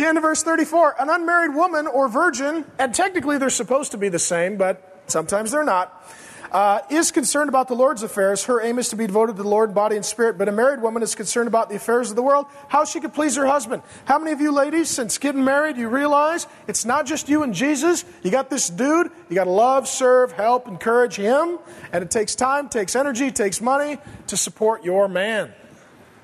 [0.01, 3.99] The end of verse 34 an unmarried woman or virgin, and technically they're supposed to
[3.99, 6.11] be the same, but sometimes they're not.
[6.51, 8.45] Uh, is concerned about the Lord's affairs.
[8.45, 10.39] Her aim is to be devoted to the Lord, body and spirit.
[10.39, 13.13] But a married woman is concerned about the affairs of the world, how she could
[13.13, 13.83] please her husband.
[14.07, 17.53] How many of you ladies, since getting married, you realize it's not just you and
[17.53, 18.07] Jesus?
[18.23, 19.11] You got this dude.
[19.29, 21.59] You got to love, serve, help, encourage him.
[21.93, 25.53] And it takes time, takes energy, takes money to support your man.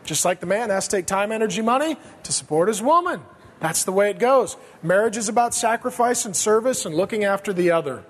[0.05, 3.21] Just like the man has to take time, energy, money to support his woman.
[3.61, 4.57] That's the way it goes.
[4.83, 8.05] Marriage is about sacrifice and service and looking after the other.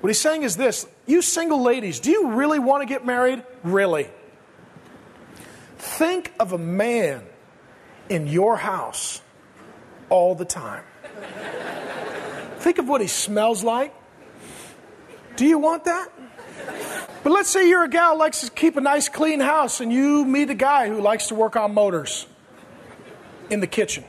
[0.00, 3.42] What he's saying is this you single ladies, do you really want to get married?
[3.62, 4.08] Really?
[5.78, 7.22] Think of a man
[8.08, 9.22] in your house
[10.08, 10.84] all the time.
[12.58, 13.94] Think of what he smells like.
[15.36, 16.12] Do you want that?
[17.22, 19.92] But let's say you're a gal who likes to keep a nice clean house and
[19.92, 22.26] you meet a guy who likes to work on motors
[23.50, 24.04] in the kitchen.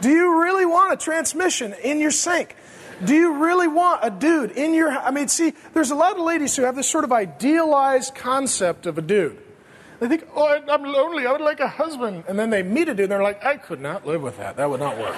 [0.00, 2.54] Do you really want a transmission in your sink?
[3.04, 6.24] Do you really want a dude in your I mean, see, there's a lot of
[6.24, 9.38] ladies who have this sort of idealized concept of a dude.
[10.00, 12.24] They think, oh, I'm lonely, I would like a husband.
[12.28, 14.56] And then they meet a dude and they're like, I could not live with that.
[14.56, 15.16] That would not work.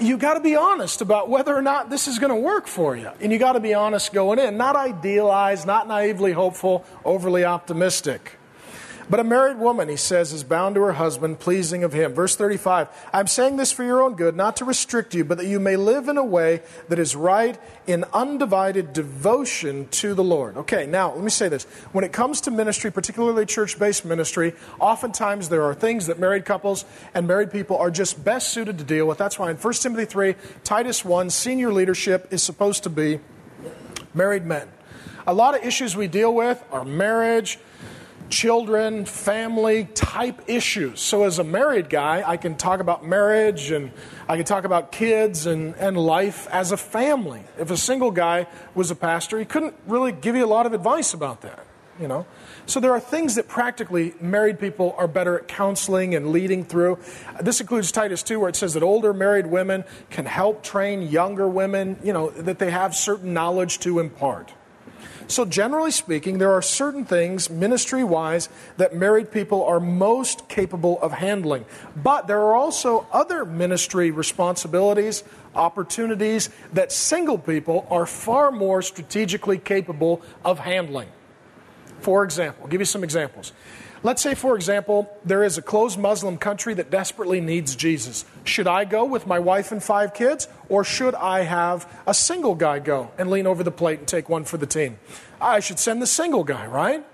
[0.00, 2.96] you got to be honest about whether or not this is going to work for
[2.96, 3.10] you.
[3.20, 8.37] And you got to be honest going in, not idealized, not naively hopeful, overly optimistic.
[9.10, 12.12] But a married woman, he says, is bound to her husband, pleasing of him.
[12.12, 15.46] Verse 35 I'm saying this for your own good, not to restrict you, but that
[15.46, 20.58] you may live in a way that is right in undivided devotion to the Lord.
[20.58, 21.64] Okay, now let me say this.
[21.92, 26.44] When it comes to ministry, particularly church based ministry, oftentimes there are things that married
[26.44, 29.16] couples and married people are just best suited to deal with.
[29.16, 33.20] That's why in 1 Timothy 3, Titus 1, senior leadership is supposed to be
[34.12, 34.68] married men.
[35.26, 37.58] A lot of issues we deal with are marriage
[38.30, 41.00] children, family type issues.
[41.00, 43.90] So, as a married guy, I can talk about marriage and
[44.28, 47.42] I can talk about kids and, and life as a family.
[47.58, 50.72] If a single guy was a pastor, he couldn't really give you a lot of
[50.72, 51.64] advice about that,
[52.00, 52.26] you know.
[52.66, 56.98] So, there are things that practically married people are better at counseling and leading through.
[57.40, 61.48] This includes Titus 2, where it says that older married women can help train younger
[61.48, 64.52] women, you know, that they have certain knowledge to impart.
[65.28, 70.98] So, generally speaking, there are certain things, ministry wise, that married people are most capable
[71.02, 71.66] of handling.
[72.02, 79.58] But there are also other ministry responsibilities, opportunities that single people are far more strategically
[79.58, 81.08] capable of handling.
[82.00, 83.52] For example, I'll give you some examples.
[84.02, 88.24] Let's say, for example, there is a closed Muslim country that desperately needs Jesus.
[88.44, 92.54] Should I go with my wife and five kids, or should I have a single
[92.54, 94.98] guy go and lean over the plate and take one for the team?
[95.40, 97.04] I should send the single guy, right?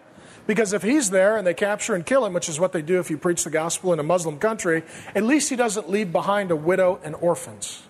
[0.46, 2.98] Because if he's there and they capture and kill him, which is what they do
[2.98, 4.82] if you preach the gospel in a Muslim country,
[5.14, 7.82] at least he doesn't leave behind a widow and orphans.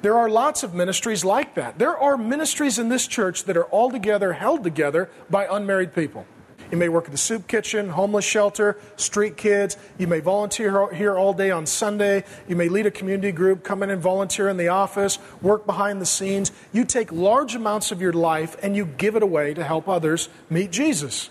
[0.00, 1.78] There are lots of ministries like that.
[1.78, 6.26] There are ministries in this church that are altogether held together by unmarried people.
[6.70, 9.76] You may work at the soup kitchen, homeless shelter, street kids.
[9.98, 12.24] You may volunteer here all day on Sunday.
[12.48, 16.00] You may lead a community group, come in and volunteer in the office, work behind
[16.00, 16.50] the scenes.
[16.72, 20.28] You take large amounts of your life and you give it away to help others
[20.50, 21.30] meet Jesus.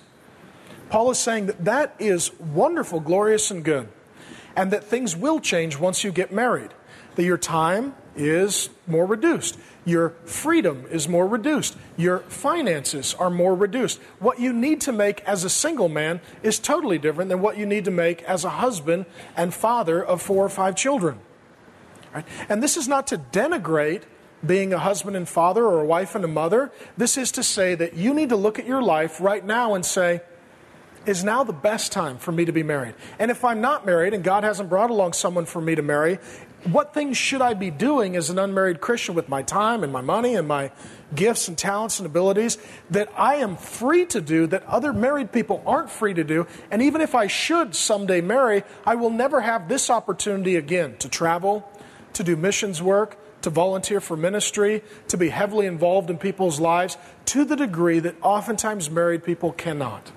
[0.90, 3.90] Paul is saying that that is wonderful, glorious, and good,
[4.56, 6.72] and that things will change once you get married.
[7.16, 9.58] That your time is more reduced.
[9.86, 11.78] Your freedom is more reduced.
[11.96, 14.00] Your finances are more reduced.
[14.20, 17.66] What you need to make as a single man is totally different than what you
[17.66, 19.06] need to make as a husband
[19.38, 21.20] and father of four or five children.
[22.14, 22.26] Right?
[22.50, 24.04] And this is not to denigrate
[24.46, 26.72] being a husband and father or a wife and a mother.
[26.98, 29.86] This is to say that you need to look at your life right now and
[29.86, 30.22] say,
[31.06, 32.96] is now the best time for me to be married?
[33.20, 36.18] And if I'm not married and God hasn't brought along someone for me to marry,
[36.66, 40.02] what things should I be doing as an unmarried Christian with my time and my
[40.02, 40.72] money and my
[41.14, 42.58] gifts and talents and abilities
[42.90, 46.48] that I am free to do that other married people aren't free to do?
[46.72, 51.10] And even if I should someday marry, I will never have this opportunity again to
[51.10, 51.70] travel,
[52.14, 56.98] to do missions work, to volunteer for ministry, to be heavily involved in people's lives
[57.26, 60.12] to the degree that oftentimes married people cannot.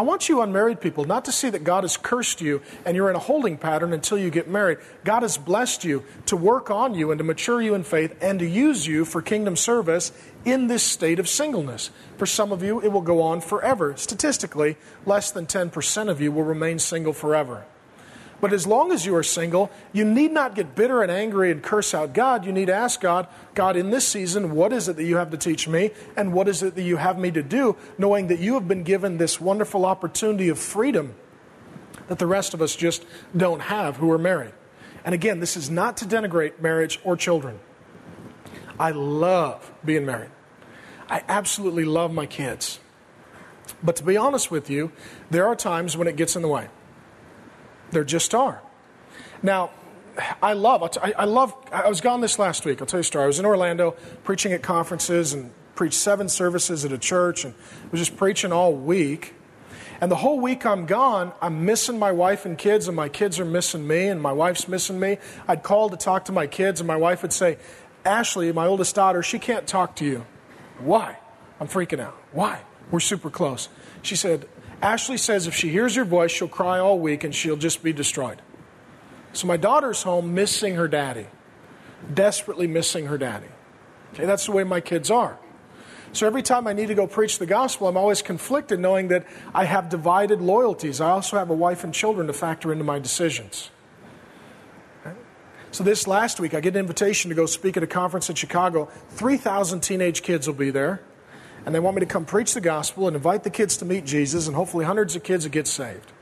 [0.00, 3.10] I want you unmarried people not to see that God has cursed you and you're
[3.10, 4.78] in a holding pattern until you get married.
[5.04, 8.38] God has blessed you to work on you and to mature you in faith and
[8.38, 10.10] to use you for kingdom service
[10.46, 11.90] in this state of singleness.
[12.16, 13.94] For some of you, it will go on forever.
[13.94, 17.66] Statistically, less than 10% of you will remain single forever.
[18.40, 21.62] But as long as you are single, you need not get bitter and angry and
[21.62, 22.46] curse out God.
[22.46, 25.30] You need to ask God, God, in this season, what is it that you have
[25.30, 25.90] to teach me?
[26.16, 27.76] And what is it that you have me to do?
[27.98, 31.14] Knowing that you have been given this wonderful opportunity of freedom
[32.08, 33.04] that the rest of us just
[33.36, 34.52] don't have who are married.
[35.04, 37.60] And again, this is not to denigrate marriage or children.
[38.78, 40.30] I love being married.
[41.08, 42.80] I absolutely love my kids.
[43.82, 44.92] But to be honest with you,
[45.30, 46.68] there are times when it gets in the way.
[47.90, 48.62] There just are.
[49.42, 49.70] Now,
[50.42, 52.80] I love, I love, I was gone this last week.
[52.80, 53.24] I'll tell you a story.
[53.24, 53.92] I was in Orlando
[54.24, 57.54] preaching at conferences and preached seven services at a church and
[57.90, 59.34] was just preaching all week.
[60.00, 63.38] And the whole week I'm gone, I'm missing my wife and kids, and my kids
[63.38, 65.18] are missing me, and my wife's missing me.
[65.46, 67.58] I'd call to talk to my kids, and my wife would say,
[68.04, 70.24] Ashley, my oldest daughter, she can't talk to you.
[70.78, 71.18] Why?
[71.60, 72.16] I'm freaking out.
[72.32, 72.62] Why?
[72.90, 73.68] We're super close.
[74.00, 74.48] She said,
[74.82, 77.92] Ashley says if she hears your voice, she'll cry all week and she'll just be
[77.92, 78.40] destroyed.
[79.32, 81.26] So my daughter's home missing her daddy,
[82.12, 83.46] desperately missing her daddy.
[84.14, 85.38] Okay, that's the way my kids are.
[86.12, 89.26] So every time I need to go preach the gospel, I'm always conflicted knowing that
[89.54, 91.00] I have divided loyalties.
[91.00, 93.70] I also have a wife and children to factor into my decisions.
[95.72, 98.34] So this last week, I get an invitation to go speak at a conference in
[98.34, 98.86] Chicago.
[99.10, 101.00] 3,000 teenage kids will be there
[101.66, 104.04] and they want me to come preach the gospel and invite the kids to meet
[104.04, 106.12] Jesus, and hopefully hundreds of kids will get saved.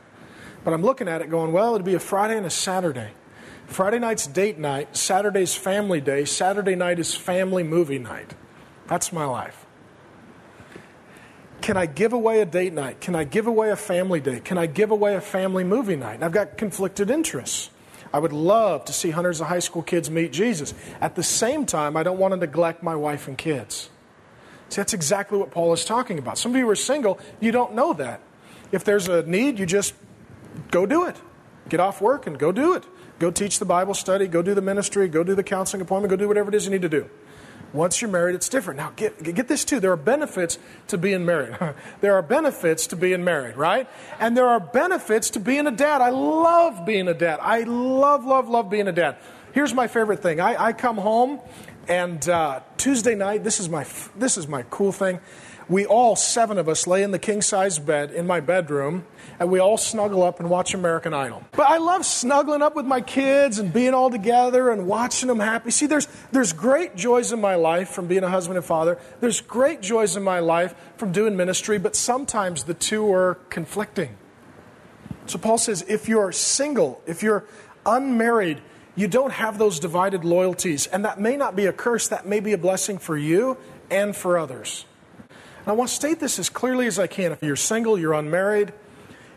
[0.64, 3.10] But I'm looking at it going, well, it'd be a Friday and a Saturday.
[3.66, 8.34] Friday night's date night, Saturday's family day, Saturday night is family movie night.
[8.86, 9.66] That's my life.
[11.60, 13.00] Can I give away a date night?
[13.00, 14.40] Can I give away a family day?
[14.40, 16.14] Can I give away a family movie night?
[16.14, 17.70] And I've got conflicted interests.
[18.12, 20.72] I would love to see hundreds of high school kids meet Jesus.
[21.00, 23.90] At the same time, I don't want to neglect my wife and kids.
[24.68, 26.38] See, that's exactly what Paul is talking about.
[26.38, 28.20] Some of you are single, you don't know that.
[28.70, 29.94] If there's a need, you just
[30.70, 31.16] go do it.
[31.68, 32.84] Get off work and go do it.
[33.18, 36.16] Go teach the Bible study, go do the ministry, go do the counseling appointment, go
[36.16, 37.08] do whatever it is you need to do.
[37.72, 38.78] Once you're married, it's different.
[38.78, 39.78] Now, get, get this too.
[39.78, 41.56] There are benefits to being married.
[42.00, 43.88] there are benefits to being married, right?
[44.18, 46.00] And there are benefits to being a dad.
[46.00, 47.40] I love being a dad.
[47.42, 49.16] I love, love, love being a dad.
[49.52, 51.40] Here's my favorite thing I, I come home
[51.88, 55.20] and uh, Tuesday night, this is my this is my cool thing.
[55.68, 59.04] We all seven of us lay in the king size bed in my bedroom,
[59.38, 61.42] and we all snuggle up and watch American Idol.
[61.52, 65.40] But I love snuggling up with my kids and being all together and watching them
[65.40, 65.70] happy.
[65.70, 68.98] See, there's there's great joys in my life from being a husband and father.
[69.20, 74.16] There's great joys in my life from doing ministry, but sometimes the two are conflicting.
[75.26, 77.44] So Paul says, if you're single, if you're
[77.84, 78.62] unmarried,
[78.98, 80.88] you don't have those divided loyalties.
[80.88, 83.56] And that may not be a curse, that may be a blessing for you
[83.90, 84.86] and for others.
[85.30, 87.30] And I want to state this as clearly as I can.
[87.30, 88.72] If you're single, you're unmarried,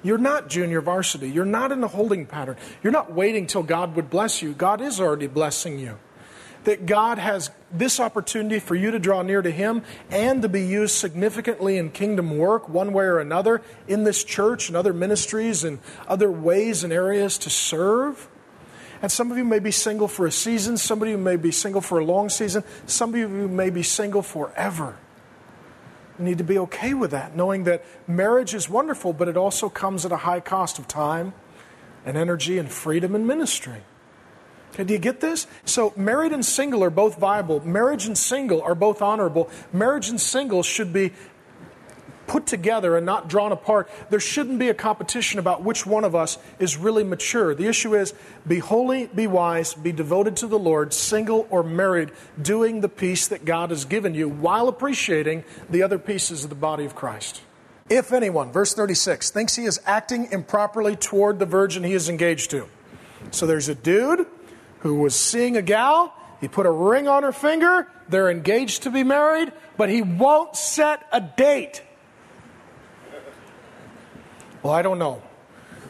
[0.03, 1.29] You're not junior varsity.
[1.29, 2.57] You're not in a holding pattern.
[2.83, 4.53] You're not waiting till God would bless you.
[4.53, 5.99] God is already blessing you.
[6.63, 10.61] That God has this opportunity for you to draw near to Him and to be
[10.61, 15.63] used significantly in kingdom work, one way or another, in this church and other ministries
[15.63, 18.27] and other ways and areas to serve.
[19.01, 21.51] And some of you may be single for a season, some of you may be
[21.51, 24.97] single for a long season, some of you may be single forever.
[26.19, 29.69] You need to be okay with that, knowing that marriage is wonderful, but it also
[29.69, 31.33] comes at a high cost of time
[32.05, 33.81] and energy and freedom and ministry.
[34.73, 35.47] Okay, do you get this?
[35.65, 37.65] So, married and single are both viable.
[37.67, 39.49] Marriage and single are both honorable.
[39.73, 41.11] Marriage and single should be
[42.31, 43.89] put together and not drawn apart.
[44.09, 47.53] There shouldn't be a competition about which one of us is really mature.
[47.53, 48.13] The issue is
[48.47, 52.11] be holy, be wise, be devoted to the Lord, single or married,
[52.41, 56.55] doing the piece that God has given you while appreciating the other pieces of the
[56.55, 57.41] body of Christ.
[57.89, 62.51] If anyone, verse 36, thinks he is acting improperly toward the virgin he is engaged
[62.51, 62.65] to.
[63.31, 64.25] So there's a dude
[64.79, 66.13] who was seeing a gal.
[66.39, 67.89] He put a ring on her finger.
[68.07, 71.81] They're engaged to be married, but he won't set a date.
[74.63, 75.21] Well, I don't know.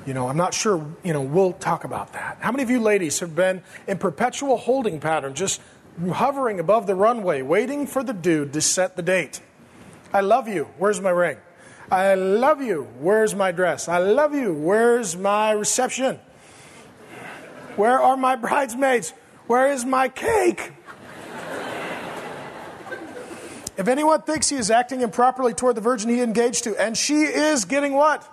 [0.05, 2.37] You know, I'm not sure, you know, we'll talk about that.
[2.39, 5.61] How many of you ladies have been in perpetual holding pattern, just
[6.11, 9.41] hovering above the runway, waiting for the dude to set the date?
[10.11, 10.69] I love you.
[10.77, 11.37] Where's my ring?
[11.91, 12.87] I love you.
[12.99, 13.87] Where's my dress?
[13.87, 14.53] I love you.
[14.53, 16.19] Where's my reception?
[17.75, 19.13] Where are my bridesmaids?
[19.47, 20.71] Where is my cake?
[23.77, 27.23] if anyone thinks he is acting improperly toward the virgin he engaged to, and she
[27.23, 28.27] is getting what?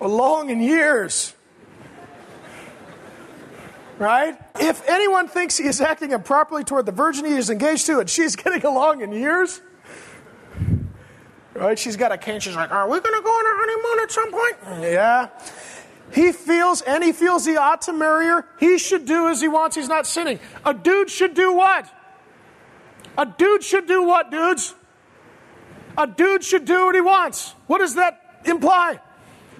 [0.00, 1.34] Along in years.
[3.98, 4.36] Right?
[4.58, 8.10] If anyone thinks he is acting improperly toward the virgin he is engaged to, and
[8.10, 9.60] she's getting along in years,
[11.54, 11.78] right?
[11.78, 12.40] She's got a cane.
[12.40, 14.92] She's like, Are we going to go on a honeymoon at some point?
[14.92, 15.28] Yeah.
[16.12, 18.46] He feels, and he feels he ought to marry her.
[18.60, 19.76] He should do as he wants.
[19.76, 20.38] He's not sinning.
[20.64, 21.88] A dude should do what?
[23.16, 24.74] A dude should do what, dudes?
[25.96, 27.54] A dude should do what he wants.
[27.66, 29.00] What does that imply?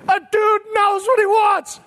[0.08, 1.80] A dude knows what he wants.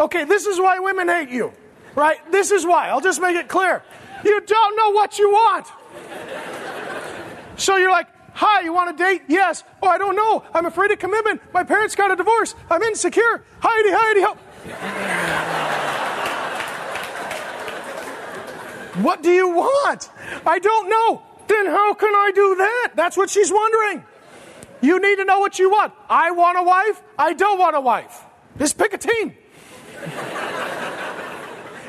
[0.00, 1.52] Okay, this is why women hate you,
[1.94, 2.18] right?
[2.30, 2.88] This is why.
[2.88, 3.82] I'll just make it clear.
[4.24, 5.66] You don't know what you want.
[7.56, 9.22] So you're like, Hi, you want a date?
[9.28, 9.64] Yes.
[9.82, 10.44] Oh, I don't know.
[10.52, 11.40] I'm afraid of commitment.
[11.54, 12.54] My parents got a divorce.
[12.68, 13.42] I'm insecure.
[13.60, 14.36] Heidi, Heidi, help.
[19.02, 20.10] what do you want?
[20.44, 21.22] I don't know.
[21.48, 22.92] Then how can I do that?
[22.94, 24.04] That's what she's wondering.
[24.80, 25.92] You need to know what you want.
[26.08, 27.02] I want a wife.
[27.18, 28.24] I don't want a wife.
[28.58, 29.34] Just pick a team.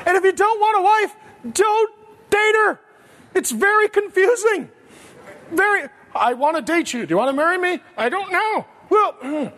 [0.06, 1.14] and if you don't want a wife,
[1.54, 1.92] don't
[2.30, 2.80] date her.
[3.34, 4.70] It's very confusing.
[5.50, 5.88] Very.
[6.14, 7.06] I want to date you.
[7.06, 7.82] Do you want to marry me?
[7.96, 8.66] I don't know.
[8.90, 9.16] Well,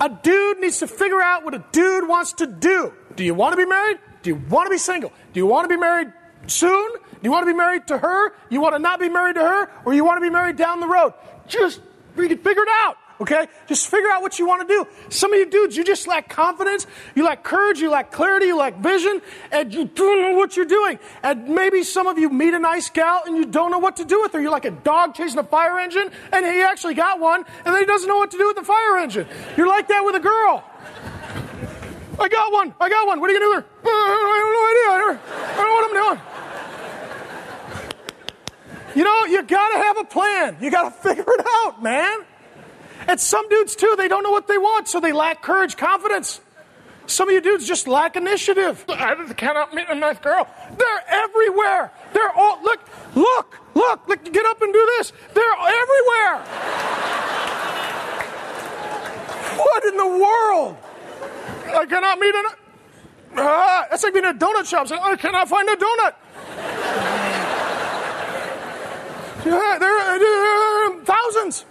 [0.00, 2.92] a dude needs to figure out what a dude wants to do.
[3.16, 3.98] Do you want to be married?
[4.22, 5.10] Do you want to be single?
[5.32, 6.12] Do you want to be married
[6.50, 6.92] soon?
[6.92, 8.32] Do you want to be married to her?
[8.48, 9.70] You want to not be married to her?
[9.84, 11.14] Or you want to be married down the road?
[11.46, 11.80] Just
[12.14, 12.96] figure it out.
[13.20, 13.48] Okay?
[13.66, 14.86] Just figure out what you want to do.
[15.08, 16.86] Some of you dudes, you just lack confidence,
[17.16, 19.20] you lack courage, you lack clarity, you lack vision,
[19.50, 21.00] and you don't know what you're doing.
[21.24, 24.04] And maybe some of you meet a nice gal and you don't know what to
[24.04, 24.40] do with her.
[24.40, 27.80] You're like a dog chasing a fire engine, and he actually got one, and then
[27.80, 29.26] he doesn't know what to do with the fire engine.
[29.56, 30.64] You're like that with a girl.
[32.20, 32.74] I got one.
[32.80, 33.20] I got one.
[33.20, 33.88] What are you going to do with her?
[33.88, 35.20] Uh, I have no idea.
[35.42, 36.38] I don't know what I'm doing.
[38.96, 40.56] You know, you got to have a plan.
[40.60, 42.24] You got to figure it out, man.
[43.06, 46.40] And some dudes, too, they don't know what they want, so they lack courage, confidence.
[47.06, 48.84] Some of you dudes just lack initiative.
[48.88, 50.46] I just cannot meet a nice girl.
[50.76, 51.92] They're everywhere.
[52.12, 52.80] They're all, look,
[53.14, 55.12] look, look, look, get up and do this.
[55.32, 56.44] They're everywhere.
[59.56, 60.76] what in the world?
[61.74, 62.56] I cannot meet a,
[63.36, 66.14] ah, that's like being at a donut shop I cannot find a donut.
[69.44, 71.64] yeah, there, there are thousands.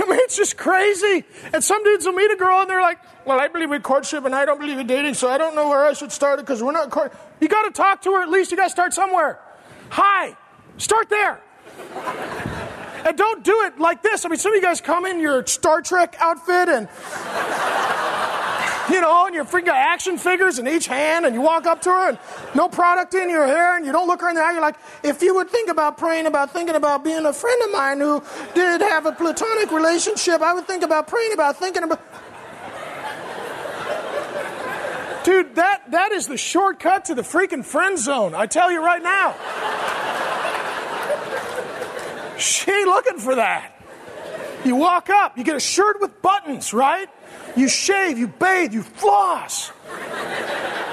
[0.00, 1.24] I mean, it's just crazy.
[1.52, 4.24] And some dudes will meet a girl and they're like, well, I believe in courtship
[4.24, 6.46] and I don't believe in dating, so I don't know where I should start it
[6.46, 7.12] because we're not court.
[7.40, 8.50] You got to talk to her at least.
[8.50, 9.38] You got to start somewhere.
[9.90, 10.36] Hi.
[10.78, 11.40] Start there.
[13.06, 14.24] And don't do it like this.
[14.24, 16.88] I mean, some of you guys come in your Star Trek outfit and
[18.90, 21.90] you know, and you're freaking action figures in each hand, and you walk up to
[21.90, 22.18] her, and
[22.54, 24.52] no product in your hair, and you don't look her in the eye.
[24.52, 27.70] You're like, if you would think about praying about thinking about being a friend of
[27.70, 28.22] mine who
[28.54, 32.00] did have a platonic relationship, I would think about praying about thinking about.
[35.22, 38.34] Dude, that, that is the shortcut to the freaking friend zone.
[38.34, 39.36] I tell you right now.
[42.40, 43.76] She looking for that.
[44.64, 47.08] You walk up, you get a shirt with buttons, right?
[47.56, 49.72] You shave, you bathe, you floss.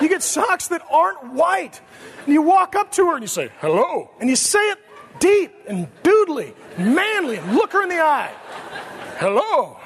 [0.02, 1.82] You get socks that aren't white.
[2.26, 4.12] And you walk up to her and you say, hello.
[4.20, 4.80] And you say it
[5.20, 8.34] deep and doodly, manly, and look her in the eye.
[9.18, 9.78] Hello,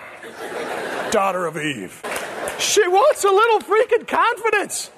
[1.12, 2.02] daughter of Eve.
[2.60, 4.92] She wants a little freaking confidence.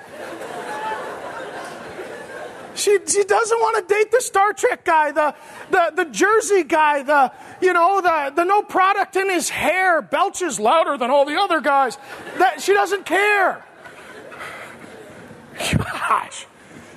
[2.76, 5.36] She, she doesn't want to date the Star Trek guy, the,
[5.69, 10.59] the, the Jersey guy, the, you know, the, the no product in his hair belches
[10.59, 11.97] louder than all the other guys.
[12.38, 13.63] That, she doesn't care.
[15.78, 16.47] Gosh.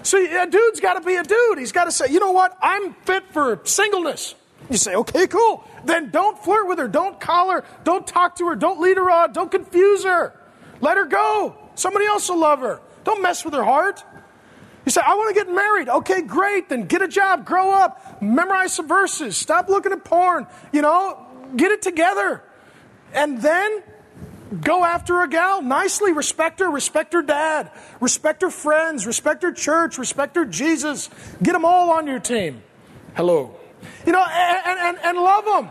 [0.03, 1.59] So a dude's got to be a dude.
[1.59, 2.57] He's got to say, you know what?
[2.63, 4.35] I'm fit for singleness.
[4.71, 5.65] You say, okay, cool.
[5.85, 6.89] Then don't flirt with her.
[6.89, 7.65] Don't call her.
[7.85, 8.57] Don't talk to her.
[8.57, 9.33] Don't lead her on.
[9.33, 10.33] Don't confuse her.
[10.81, 11.57] Let her go.
[11.75, 12.81] Somebody else will love her.
[13.05, 14.03] Don't mess with her heart.
[14.87, 15.89] You say, I want to get married.
[15.89, 16.69] Okay, great.
[16.69, 21.27] Then get a job, grow up, memorize some verses, stop looking at porn, you know,
[21.57, 22.43] get it together.
[23.13, 23.83] And then
[24.61, 29.53] go after a gal nicely, respect her, respect her dad, respect her friends, respect her
[29.53, 31.11] church, respect her Jesus.
[31.43, 32.63] Get them all on your team.
[33.17, 33.57] Hello.
[34.07, 35.71] You know, and, and, and love them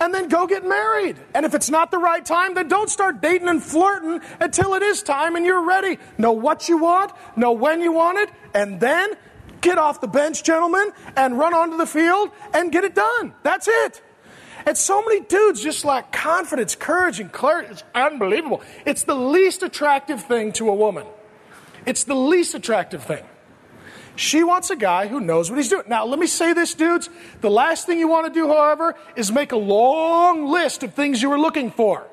[0.00, 1.16] and then go get married.
[1.34, 4.82] And if it's not the right time, then don't start dating and flirting until it
[4.82, 5.98] is time and you're ready.
[6.16, 9.14] Know what you want, know when you want it, and then
[9.60, 13.34] get off the bench, gentlemen, and run onto the field and get it done.
[13.42, 14.02] That's it.
[14.66, 17.68] And so many dudes just lack confidence, courage, and clarity.
[17.70, 18.62] It's unbelievable.
[18.84, 21.06] It's the least attractive thing to a woman.
[21.86, 23.24] It's the least attractive thing.
[24.18, 25.84] She wants a guy who knows what he's doing.
[25.86, 27.08] Now, let me say this, dudes.
[27.40, 31.22] The last thing you want to do, however, is make a long list of things
[31.22, 32.04] you were looking for.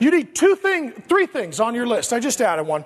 [0.00, 2.12] You need two things, three things on your list.
[2.12, 2.84] I just added one.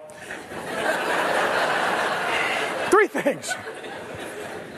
[2.91, 3.55] three things.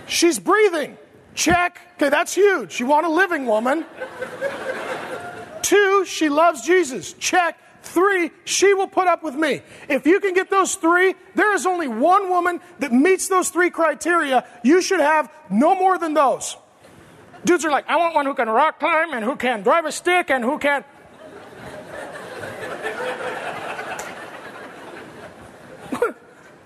[0.06, 0.96] She's breathing.
[1.34, 1.80] Check.
[1.96, 2.78] Okay, that's huge.
[2.78, 3.86] You want a living woman.
[5.62, 7.12] Two, she loves Jesus.
[7.14, 7.58] Check.
[7.86, 9.62] Three, she will put up with me.
[9.88, 13.70] If you can get those three, there is only one woman that meets those three
[13.70, 14.44] criteria.
[14.64, 16.56] You should have no more than those.
[17.44, 19.92] Dudes are like, I want one who can rock climb and who can drive a
[19.92, 20.82] stick and who can.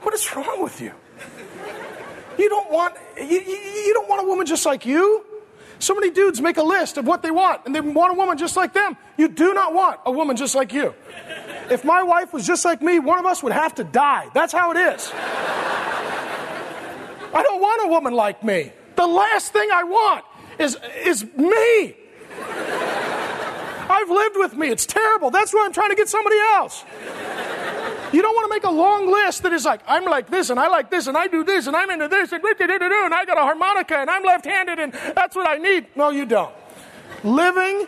[0.01, 0.93] what is wrong with you?
[2.39, 3.57] You don't want you, you,
[3.87, 5.27] you don't want a woman just like you.
[5.81, 8.37] So many dudes make a list of what they want, and they want a woman
[8.37, 8.99] just like them.
[9.17, 10.95] You do not want a woman just like you.
[11.71, 14.29] If my wife was just like me, one of us would have to die.
[14.35, 15.11] That's how it is.
[17.33, 18.73] I don't want a woman like me.
[18.97, 20.25] The last thing I want
[20.59, 21.97] is, is me.
[23.89, 24.69] I've lived with me.
[24.69, 25.31] It's terrible.
[25.31, 26.85] That's why I'm trying to get somebody else.
[28.13, 30.59] You don't want to make a long list that is like, I'm like this, and
[30.59, 33.39] I like this, and I do this, and I'm into this, and, and I got
[33.39, 35.87] a harmonica, and I'm left handed, and that's what I need.
[35.95, 36.53] No, you don't.
[37.23, 37.87] Living,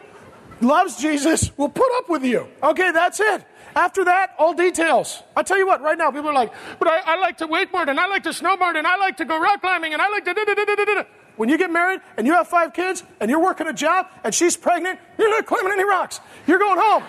[0.60, 2.46] loves Jesus, will put up with you.
[2.62, 3.44] Okay, that's it.
[3.74, 5.22] After that, all details.
[5.34, 7.88] I tell you what, right now, people are like, but I, I like to wakeboard,
[7.88, 10.24] and I like to snowboard, and I like to go rock climbing, and I like
[10.26, 11.06] to.
[11.36, 14.34] When you get married and you have five kids and you're working a job and
[14.34, 16.20] she's pregnant, you're not climbing any rocks.
[16.46, 17.02] You're going home.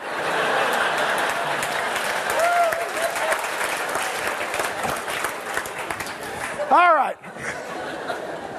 [6.72, 7.18] All right.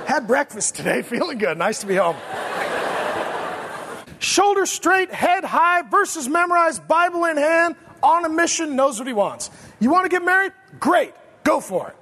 [0.06, 1.58] Had breakfast today, feeling good.
[1.58, 2.16] Nice to be home.
[4.18, 9.12] Shoulder straight, head high, verses memorized, Bible in hand, on a mission, knows what he
[9.12, 9.50] wants.
[9.80, 10.52] You want to get married?
[10.80, 11.14] Great.
[11.42, 11.96] Go for it.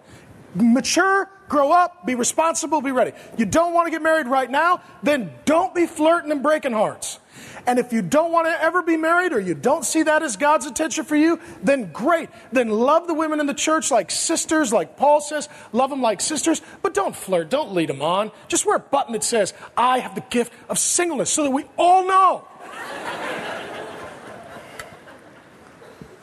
[0.55, 3.13] Mature, grow up, be responsible, be ready.
[3.39, 4.83] You don't want to get married right now?
[5.03, 7.19] Then don't be flirting and breaking hearts.
[7.67, 10.37] And if you don't want to ever be married or you don't see that as
[10.37, 12.29] God's intention for you, then great.
[12.51, 15.49] Then love the women in the church like sisters, like Paul says.
[15.73, 17.51] Love them like sisters, but don't flirt.
[17.51, 18.33] Don't lead them on.
[18.49, 21.65] Just wear a button that says, I have the gift of singleness so that we
[21.79, 22.49] all know.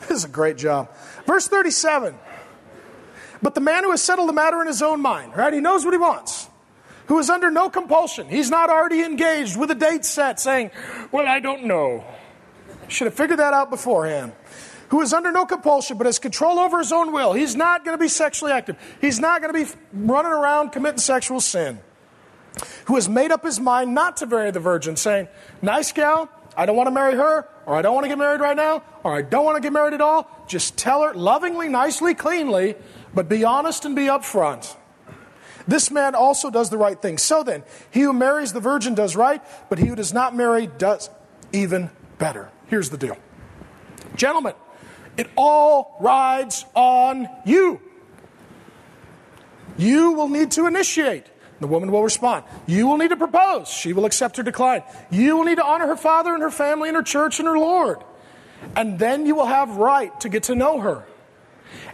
[0.00, 0.90] this is a great job.
[1.24, 2.14] Verse 37.
[3.42, 5.54] But the man who has settled the matter in his own mind, right?
[5.54, 6.49] He knows what he wants
[7.10, 8.28] who is under no compulsion.
[8.28, 10.70] He's not already engaged with a date set saying,
[11.10, 12.04] Well, I don't know.
[12.86, 14.32] Should have figured that out beforehand.
[14.90, 17.32] Who is under no compulsion but has control over his own will.
[17.32, 18.76] He's not going to be sexually active.
[19.00, 21.80] He's not going to be running around committing sexual sin.
[22.84, 25.26] Who has made up his mind not to marry the virgin, saying,
[25.62, 28.40] Nice gal, I don't want to marry her, or I don't want to get married
[28.40, 30.30] right now, or I don't want to get married at all.
[30.46, 32.76] Just tell her lovingly, nicely, cleanly,
[33.12, 34.76] but be honest and be upfront.
[35.70, 37.16] This man also does the right thing.
[37.16, 37.62] So then,
[37.92, 41.08] he who marries the virgin does right, but he who does not marry does
[41.52, 42.50] even better.
[42.66, 43.16] Here's the deal.
[44.16, 44.54] Gentlemen,
[45.16, 47.80] it all rides on you.
[49.78, 51.26] You will need to initiate.
[51.60, 52.46] The woman will respond.
[52.66, 53.68] You will need to propose.
[53.68, 54.82] She will accept or decline.
[55.08, 57.56] You will need to honor her father and her family and her church and her
[57.56, 57.98] Lord.
[58.74, 61.04] And then you will have right to get to know her.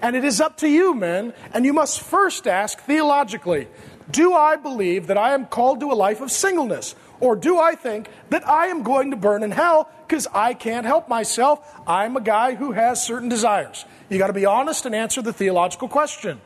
[0.03, 3.69] And it is up to you, men, and you must first ask theologically
[4.11, 6.95] Do I believe that I am called to a life of singleness?
[7.19, 10.85] Or do I think that I am going to burn in hell because I can't
[10.85, 11.67] help myself?
[11.87, 13.87] I'm a guy who has certain desires.
[14.11, 16.41] You got to be honest and answer the theological question.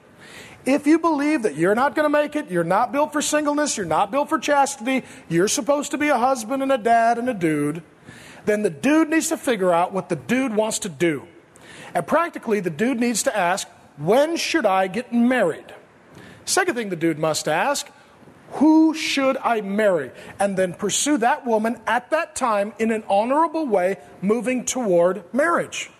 [0.64, 3.76] If you believe that you're not going to make it, you're not built for singleness,
[3.76, 7.28] you're not built for chastity, you're supposed to be a husband and a dad and
[7.28, 7.82] a dude,
[8.44, 11.26] then the dude needs to figure out what the dude wants to do.
[11.94, 15.74] And practically, the dude needs to ask, when should I get married?
[16.44, 17.88] Second thing the dude must ask,
[18.52, 20.10] who should I marry?
[20.38, 25.90] And then pursue that woman at that time in an honorable way, moving toward marriage.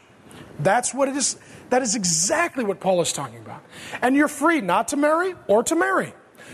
[0.59, 1.39] That's what it is.
[1.71, 3.63] That is exactly what Paul is talking about.
[4.03, 6.13] And you're free not to marry or to marry.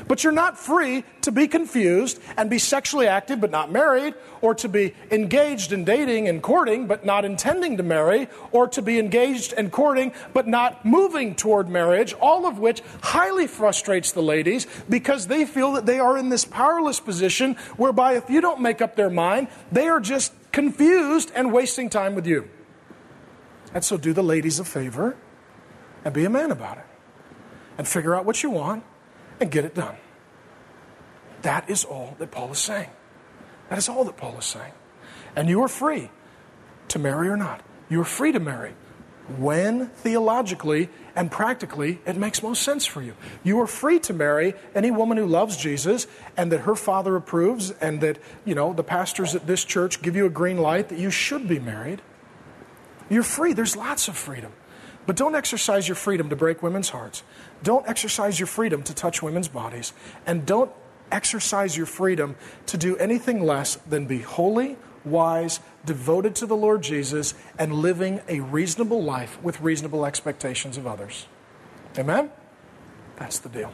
[0.09, 4.55] But you're not free to be confused and be sexually active but not married, or
[4.57, 8.99] to be engaged in dating and courting but not intending to marry, or to be
[8.99, 14.67] engaged and courting but not moving toward marriage, all of which highly frustrates the ladies
[14.89, 18.81] because they feel that they are in this powerless position whereby if you don't make
[18.81, 22.49] up their mind, they are just confused and wasting time with you.
[23.75, 25.17] And so do the ladies a favor
[26.05, 26.85] and be a man about it.
[27.77, 28.85] And figure out what you want
[29.41, 29.97] and get it done.
[31.43, 32.91] That is all that Paul is saying.
[33.69, 34.73] That is all that Paul is saying.
[35.35, 36.11] And you are free
[36.89, 37.63] to marry or not.
[37.89, 38.75] You are free to marry
[39.39, 43.15] when theologically and practically it makes most sense for you.
[43.43, 46.07] You are free to marry any woman who loves Jesus
[46.37, 50.15] and that her father approves and that, you know, the pastors at this church give
[50.15, 52.03] you a green light that you should be married.
[53.09, 53.53] You're free.
[53.53, 54.53] There's lots of freedom.
[55.07, 57.23] But don't exercise your freedom to break women's hearts.
[57.67, 59.93] Don't exercise your freedom to touch women's bodies.
[60.25, 60.71] And don't
[61.11, 62.37] exercise your freedom
[62.67, 68.21] to do anything less than be holy, wise, devoted to the Lord Jesus, and living
[68.29, 71.27] a reasonable life with reasonable expectations of others.
[71.99, 72.31] Amen?
[73.17, 73.73] That's the deal.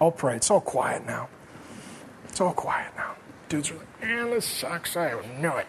[0.00, 0.36] I'll pray.
[0.36, 1.28] It's all quiet now.
[2.26, 3.16] It's all quiet now.
[3.50, 4.96] Dudes are like, man, this sucks.
[4.96, 5.66] I knew it.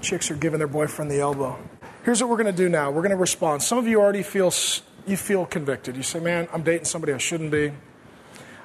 [0.00, 1.56] Chicks are giving their boyfriend the elbow.
[2.02, 2.90] Here's what we're going to do now.
[2.90, 3.62] We're going to respond.
[3.62, 4.50] Some of you already feel
[5.08, 5.96] you feel convicted.
[5.96, 7.72] You say, "Man, I'm dating somebody I shouldn't be.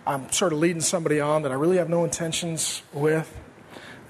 [0.06, 3.39] I'm sort of leading somebody on that I really have no intentions with.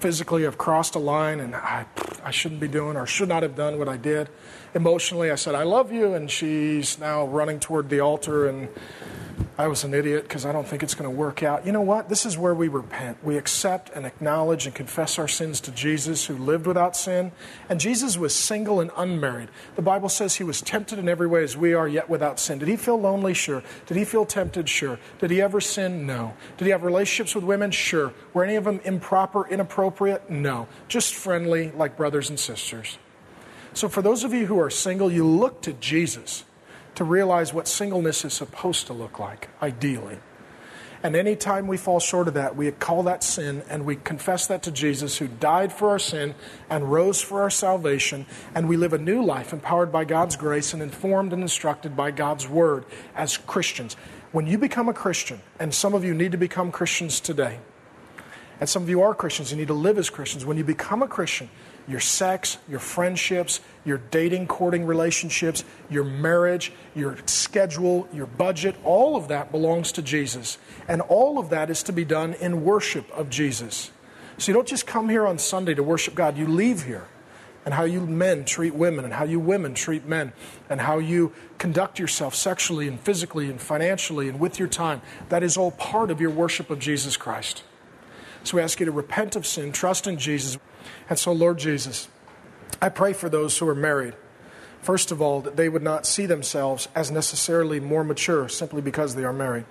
[0.00, 1.86] Physically, I've crossed a line and I,
[2.24, 4.28] I shouldn't be doing or should not have done what I did.
[4.74, 8.68] Emotionally, I said, I love you, and she's now running toward the altar and
[9.56, 11.64] I was an idiot because I don't think it's going to work out.
[11.64, 12.08] You know what?
[12.08, 13.18] This is where we repent.
[13.22, 17.30] We accept and acknowledge and confess our sins to Jesus who lived without sin.
[17.68, 19.48] And Jesus was single and unmarried.
[19.76, 22.58] The Bible says he was tempted in every way as we are, yet without sin.
[22.58, 23.32] Did he feel lonely?
[23.32, 23.62] Sure.
[23.86, 24.68] Did he feel tempted?
[24.68, 24.98] Sure.
[25.20, 26.04] Did he ever sin?
[26.04, 26.34] No.
[26.56, 27.70] Did he have relationships with women?
[27.70, 28.12] Sure.
[28.32, 30.30] Were any of them improper, inappropriate?
[30.30, 30.66] No.
[30.88, 32.98] Just friendly, like brothers and sisters.
[33.72, 36.44] So for those of you who are single, you look to Jesus
[36.96, 40.18] to realize what singleness is supposed to look like, ideally.
[41.04, 44.62] And anytime we fall short of that, we call that sin and we confess that
[44.62, 46.34] to Jesus, who died for our sin
[46.70, 48.24] and rose for our salvation.
[48.54, 52.10] And we live a new life empowered by God's grace and informed and instructed by
[52.10, 53.98] God's word as Christians.
[54.32, 57.58] When you become a Christian, and some of you need to become Christians today,
[58.58, 60.46] and some of you are Christians, you need to live as Christians.
[60.46, 61.50] When you become a Christian,
[61.86, 69.16] your sex, your friendships, your dating, courting relationships, your marriage, your schedule, your budget, all
[69.16, 70.58] of that belongs to Jesus.
[70.88, 73.90] And all of that is to be done in worship of Jesus.
[74.38, 77.06] So you don't just come here on Sunday to worship God, you leave here.
[77.66, 80.34] And how you men treat women, and how you women treat men,
[80.68, 85.00] and how you conduct yourself sexually and physically and financially and with your time.
[85.30, 87.62] That is all part of your worship of Jesus Christ.
[88.42, 90.58] So we ask you to repent of sin, trust in Jesus.
[91.08, 92.08] And so, Lord Jesus,
[92.80, 94.14] I pray for those who are married.
[94.82, 99.14] First of all, that they would not see themselves as necessarily more mature simply because
[99.14, 99.64] they are married.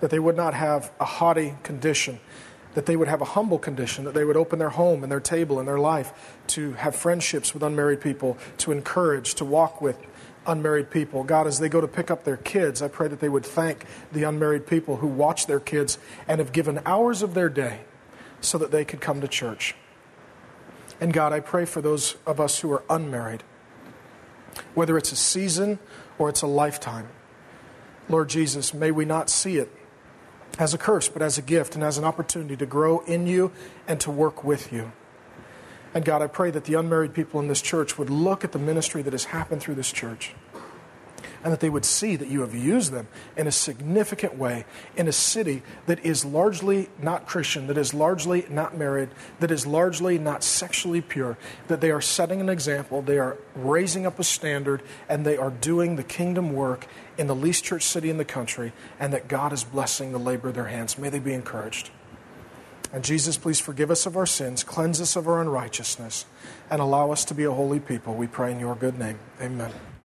[0.00, 2.20] That they would not have a haughty condition.
[2.74, 4.04] That they would have a humble condition.
[4.04, 7.52] That they would open their home and their table and their life to have friendships
[7.52, 9.98] with unmarried people, to encourage, to walk with
[10.46, 11.24] unmarried people.
[11.24, 13.86] God, as they go to pick up their kids, I pray that they would thank
[14.12, 15.98] the unmarried people who watch their kids
[16.28, 17.80] and have given hours of their day
[18.40, 19.74] so that they could come to church.
[21.04, 23.42] And God, I pray for those of us who are unmarried,
[24.72, 25.78] whether it's a season
[26.16, 27.08] or it's a lifetime.
[28.08, 29.70] Lord Jesus, may we not see it
[30.58, 33.52] as a curse, but as a gift and as an opportunity to grow in you
[33.86, 34.92] and to work with you.
[35.92, 38.58] And God, I pray that the unmarried people in this church would look at the
[38.58, 40.32] ministry that has happened through this church.
[41.44, 44.64] And that they would see that you have used them in a significant way
[44.96, 49.66] in a city that is largely not Christian, that is largely not married, that is
[49.66, 51.36] largely not sexually pure,
[51.68, 55.50] that they are setting an example, they are raising up a standard, and they are
[55.50, 56.86] doing the kingdom work
[57.18, 60.48] in the least church city in the country, and that God is blessing the labor
[60.48, 60.96] of their hands.
[60.96, 61.90] May they be encouraged.
[62.90, 66.26] And Jesus, please forgive us of our sins, cleanse us of our unrighteousness,
[66.70, 68.14] and allow us to be a holy people.
[68.14, 69.18] We pray in your good name.
[69.42, 69.72] Amen.